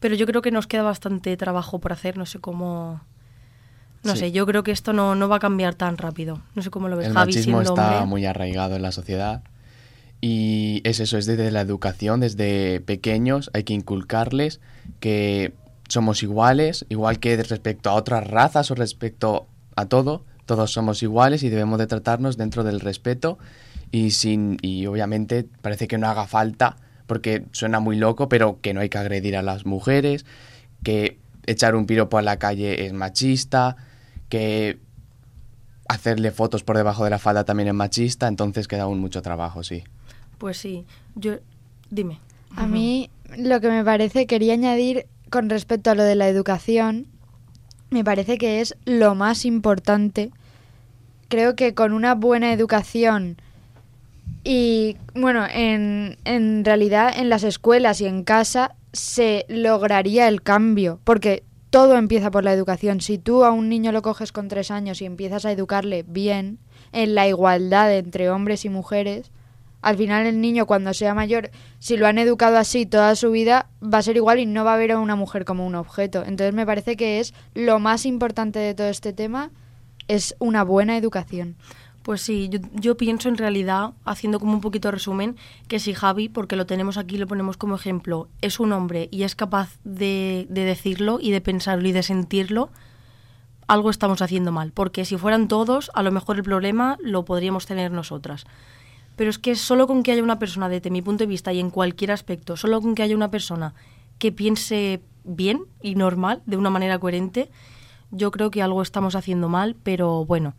Pero 0.00 0.14
yo 0.14 0.26
creo 0.26 0.42
que 0.42 0.50
nos 0.50 0.66
queda 0.66 0.82
bastante 0.82 1.36
trabajo 1.36 1.78
por 1.78 1.92
hacer, 1.92 2.16
no 2.18 2.26
sé 2.26 2.38
cómo... 2.38 3.00
No 4.04 4.12
Sí. 4.12 4.18
sé, 4.18 4.32
yo 4.32 4.46
creo 4.46 4.62
que 4.62 4.70
esto 4.70 4.92
no, 4.92 5.14
no 5.16 5.28
va 5.28 5.36
a 5.36 5.40
cambiar 5.40 5.74
tan 5.74 5.96
rápido. 5.98 6.40
No 6.54 6.62
sé 6.62 6.70
cómo 6.70 6.88
lo 6.88 6.96
ves, 6.96 7.08
El 7.08 7.14
Javi, 7.14 7.32
machismo 7.32 7.60
está 7.62 7.92
hombre. 7.94 8.06
muy 8.06 8.24
arraigado 8.26 8.76
en 8.76 8.82
la 8.82 8.92
sociedad 8.92 9.42
y 10.20 10.80
es 10.84 11.00
eso, 11.00 11.18
es 11.18 11.26
desde 11.26 11.50
la 11.50 11.60
educación, 11.60 12.20
desde 12.20 12.80
pequeños 12.80 13.50
hay 13.52 13.64
que 13.64 13.74
inculcarles 13.74 14.60
que 15.00 15.52
somos 15.88 16.22
iguales, 16.22 16.86
igual 16.88 17.18
que 17.18 17.36
respecto 17.42 17.90
a 17.90 17.94
otras 17.94 18.26
razas 18.26 18.70
o 18.70 18.74
respecto 18.74 19.46
a 19.76 19.86
todo, 19.86 20.24
todos 20.46 20.72
somos 20.72 21.02
iguales 21.02 21.42
y 21.42 21.48
debemos 21.48 21.78
de 21.78 21.86
tratarnos 21.86 22.36
dentro 22.36 22.64
del 22.64 22.80
respeto 22.80 23.38
y 23.92 24.12
sin 24.12 24.56
y 24.62 24.86
obviamente 24.86 25.46
parece 25.62 25.86
que 25.88 25.98
no 25.98 26.08
haga 26.08 26.26
falta 26.26 26.76
porque 27.06 27.44
suena 27.52 27.80
muy 27.80 27.96
loco, 27.96 28.28
pero 28.28 28.60
que 28.60 28.74
no 28.74 28.80
hay 28.80 28.88
que 28.88 28.98
agredir 28.98 29.36
a 29.36 29.42
las 29.42 29.66
mujeres, 29.66 30.24
que 30.82 31.18
echar 31.46 31.74
un 31.74 31.86
piropo 31.86 32.18
a 32.18 32.22
la 32.22 32.38
calle 32.38 32.86
es 32.86 32.92
machista, 32.92 33.76
que 34.28 34.78
hacerle 35.88 36.32
fotos 36.32 36.64
por 36.64 36.76
debajo 36.76 37.04
de 37.04 37.10
la 37.10 37.18
falda 37.18 37.44
también 37.44 37.68
es 37.68 37.74
machista, 37.74 38.26
entonces 38.26 38.66
queda 38.68 38.84
aún 38.84 38.98
mucho 38.98 39.22
trabajo, 39.22 39.62
sí. 39.62 39.84
Pues 40.38 40.56
sí, 40.58 40.84
yo... 41.14 41.36
Dime. 41.88 42.18
A 42.56 42.66
mí 42.66 43.10
lo 43.38 43.60
que 43.60 43.68
me 43.68 43.84
parece, 43.84 44.26
quería 44.26 44.54
añadir 44.54 45.06
con 45.30 45.48
respecto 45.50 45.90
a 45.90 45.94
lo 45.94 46.02
de 46.02 46.16
la 46.16 46.28
educación, 46.28 47.06
me 47.90 48.02
parece 48.02 48.38
que 48.38 48.60
es 48.60 48.76
lo 48.84 49.14
más 49.14 49.44
importante. 49.44 50.30
Creo 51.28 51.54
que 51.54 51.74
con 51.74 51.92
una 51.92 52.14
buena 52.14 52.52
educación 52.52 53.36
y, 54.48 54.96
bueno, 55.12 55.44
en, 55.52 56.18
en 56.24 56.64
realidad 56.64 57.12
en 57.16 57.28
las 57.28 57.42
escuelas 57.42 58.00
y 58.00 58.06
en 58.06 58.22
casa 58.22 58.76
se 58.92 59.44
lograría 59.48 60.28
el 60.28 60.40
cambio, 60.40 61.00
porque 61.02 61.42
todo 61.70 61.96
empieza 61.96 62.30
por 62.30 62.44
la 62.44 62.52
educación. 62.52 63.00
Si 63.00 63.18
tú 63.18 63.44
a 63.44 63.50
un 63.50 63.68
niño 63.68 63.90
lo 63.90 64.02
coges 64.02 64.30
con 64.30 64.46
tres 64.46 64.70
años 64.70 65.02
y 65.02 65.04
empiezas 65.04 65.44
a 65.46 65.50
educarle 65.50 66.04
bien, 66.06 66.60
en 66.92 67.16
la 67.16 67.26
igualdad 67.26 67.92
entre 67.92 68.30
hombres 68.30 68.64
y 68.64 68.68
mujeres, 68.68 69.32
al 69.82 69.96
final 69.96 70.26
el 70.26 70.40
niño 70.40 70.66
cuando 70.66 70.94
sea 70.94 71.12
mayor, 71.12 71.50
si 71.80 71.96
lo 71.96 72.06
han 72.06 72.18
educado 72.18 72.56
así 72.56 72.86
toda 72.86 73.16
su 73.16 73.32
vida, 73.32 73.68
va 73.82 73.98
a 73.98 74.02
ser 74.02 74.14
igual 74.14 74.38
y 74.38 74.46
no 74.46 74.64
va 74.64 74.74
a 74.74 74.78
ver 74.78 74.92
a 74.92 75.00
una 75.00 75.16
mujer 75.16 75.44
como 75.44 75.66
un 75.66 75.74
objeto. 75.74 76.22
Entonces 76.24 76.54
me 76.54 76.66
parece 76.66 76.96
que 76.96 77.18
es 77.18 77.34
lo 77.54 77.80
más 77.80 78.06
importante 78.06 78.60
de 78.60 78.74
todo 78.74 78.86
este 78.86 79.12
tema, 79.12 79.50
es 80.06 80.36
una 80.38 80.62
buena 80.62 80.96
educación. 80.96 81.56
Pues 82.06 82.20
sí, 82.20 82.48
yo, 82.48 82.60
yo 82.72 82.96
pienso 82.96 83.28
en 83.28 83.36
realidad, 83.36 83.90
haciendo 84.04 84.38
como 84.38 84.52
un 84.52 84.60
poquito 84.60 84.86
de 84.86 84.92
resumen, 84.92 85.34
que 85.66 85.80
si 85.80 85.92
Javi, 85.92 86.28
porque 86.28 86.54
lo 86.54 86.64
tenemos 86.64 86.98
aquí, 86.98 87.18
lo 87.18 87.26
ponemos 87.26 87.56
como 87.56 87.74
ejemplo, 87.74 88.28
es 88.40 88.60
un 88.60 88.70
hombre 88.70 89.08
y 89.10 89.24
es 89.24 89.34
capaz 89.34 89.80
de, 89.82 90.46
de 90.48 90.64
decirlo 90.64 91.18
y 91.20 91.32
de 91.32 91.40
pensarlo 91.40 91.88
y 91.88 91.90
de 91.90 92.04
sentirlo, 92.04 92.70
algo 93.66 93.90
estamos 93.90 94.22
haciendo 94.22 94.52
mal. 94.52 94.70
Porque 94.70 95.04
si 95.04 95.16
fueran 95.16 95.48
todos, 95.48 95.90
a 95.94 96.04
lo 96.04 96.12
mejor 96.12 96.36
el 96.36 96.44
problema 96.44 96.96
lo 97.02 97.24
podríamos 97.24 97.66
tener 97.66 97.90
nosotras. 97.90 98.46
Pero 99.16 99.28
es 99.28 99.40
que 99.40 99.56
solo 99.56 99.88
con 99.88 100.04
que 100.04 100.12
haya 100.12 100.22
una 100.22 100.38
persona, 100.38 100.68
desde 100.68 100.90
mi 100.90 101.02
punto 101.02 101.24
de 101.24 101.28
vista 101.28 101.52
y 101.52 101.58
en 101.58 101.70
cualquier 101.70 102.12
aspecto, 102.12 102.56
solo 102.56 102.80
con 102.80 102.94
que 102.94 103.02
haya 103.02 103.16
una 103.16 103.32
persona 103.32 103.74
que 104.20 104.30
piense 104.30 105.02
bien 105.24 105.64
y 105.82 105.96
normal, 105.96 106.40
de 106.46 106.56
una 106.56 106.70
manera 106.70 107.00
coherente, 107.00 107.50
yo 108.12 108.30
creo 108.30 108.52
que 108.52 108.62
algo 108.62 108.80
estamos 108.80 109.16
haciendo 109.16 109.48
mal, 109.48 109.74
pero 109.82 110.24
bueno, 110.24 110.54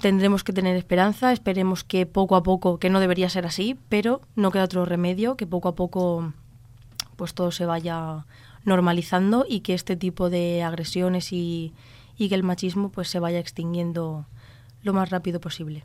tendremos 0.00 0.44
que 0.44 0.52
tener 0.52 0.76
esperanza, 0.76 1.32
esperemos 1.32 1.84
que 1.84 2.06
poco 2.06 2.36
a 2.36 2.42
poco, 2.42 2.78
que 2.78 2.90
no 2.90 3.00
debería 3.00 3.30
ser 3.30 3.46
así, 3.46 3.78
pero 3.88 4.20
no 4.36 4.50
queda 4.50 4.64
otro 4.64 4.84
remedio, 4.84 5.36
que 5.36 5.46
poco 5.46 5.68
a 5.68 5.74
poco 5.74 6.32
pues 7.16 7.34
todo 7.34 7.50
se 7.50 7.66
vaya 7.66 8.26
normalizando 8.64 9.44
y 9.48 9.60
que 9.60 9.74
este 9.74 9.96
tipo 9.96 10.30
de 10.30 10.62
agresiones 10.62 11.32
y, 11.32 11.72
y 12.16 12.28
que 12.28 12.34
el 12.34 12.42
machismo 12.42 12.90
pues 12.90 13.08
se 13.08 13.18
vaya 13.18 13.38
extinguiendo 13.38 14.26
lo 14.82 14.92
más 14.92 15.10
rápido 15.10 15.40
posible. 15.40 15.84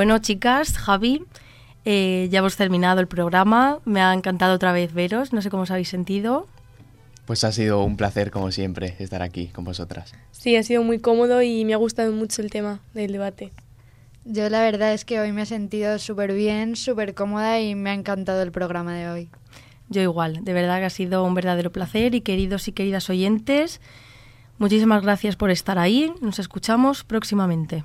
Bueno, 0.00 0.18
chicas, 0.18 0.78
Javi, 0.78 1.26
eh, 1.84 2.28
ya 2.30 2.38
hemos 2.38 2.56
terminado 2.56 3.00
el 3.00 3.06
programa. 3.06 3.80
Me 3.84 4.00
ha 4.00 4.14
encantado 4.14 4.54
otra 4.54 4.72
vez 4.72 4.94
veros. 4.94 5.34
No 5.34 5.42
sé 5.42 5.50
cómo 5.50 5.64
os 5.64 5.70
habéis 5.70 5.90
sentido. 5.90 6.46
Pues 7.26 7.44
ha 7.44 7.52
sido 7.52 7.84
un 7.84 7.98
placer, 7.98 8.30
como 8.30 8.50
siempre, 8.50 8.96
estar 8.98 9.20
aquí 9.20 9.48
con 9.48 9.66
vosotras. 9.66 10.14
Sí, 10.32 10.56
ha 10.56 10.62
sido 10.62 10.82
muy 10.82 11.00
cómodo 11.00 11.42
y 11.42 11.66
me 11.66 11.74
ha 11.74 11.76
gustado 11.76 12.12
mucho 12.12 12.40
el 12.40 12.48
tema 12.48 12.80
del 12.94 13.12
debate. 13.12 13.52
Yo 14.24 14.48
la 14.48 14.62
verdad 14.62 14.94
es 14.94 15.04
que 15.04 15.20
hoy 15.20 15.32
me 15.32 15.42
he 15.42 15.46
sentido 15.46 15.98
súper 15.98 16.32
bien, 16.32 16.76
súper 16.76 17.12
cómoda 17.12 17.60
y 17.60 17.74
me 17.74 17.90
ha 17.90 17.92
encantado 17.92 18.40
el 18.40 18.52
programa 18.52 18.94
de 18.94 19.06
hoy. 19.10 19.28
Yo 19.90 20.00
igual, 20.00 20.42
de 20.46 20.54
verdad 20.54 20.78
que 20.78 20.86
ha 20.86 20.90
sido 20.90 21.24
un 21.24 21.34
verdadero 21.34 21.72
placer 21.72 22.14
y 22.14 22.22
queridos 22.22 22.68
y 22.68 22.72
queridas 22.72 23.10
oyentes, 23.10 23.82
muchísimas 24.56 25.02
gracias 25.02 25.36
por 25.36 25.50
estar 25.50 25.78
ahí. 25.78 26.10
Nos 26.22 26.38
escuchamos 26.38 27.04
próximamente. 27.04 27.84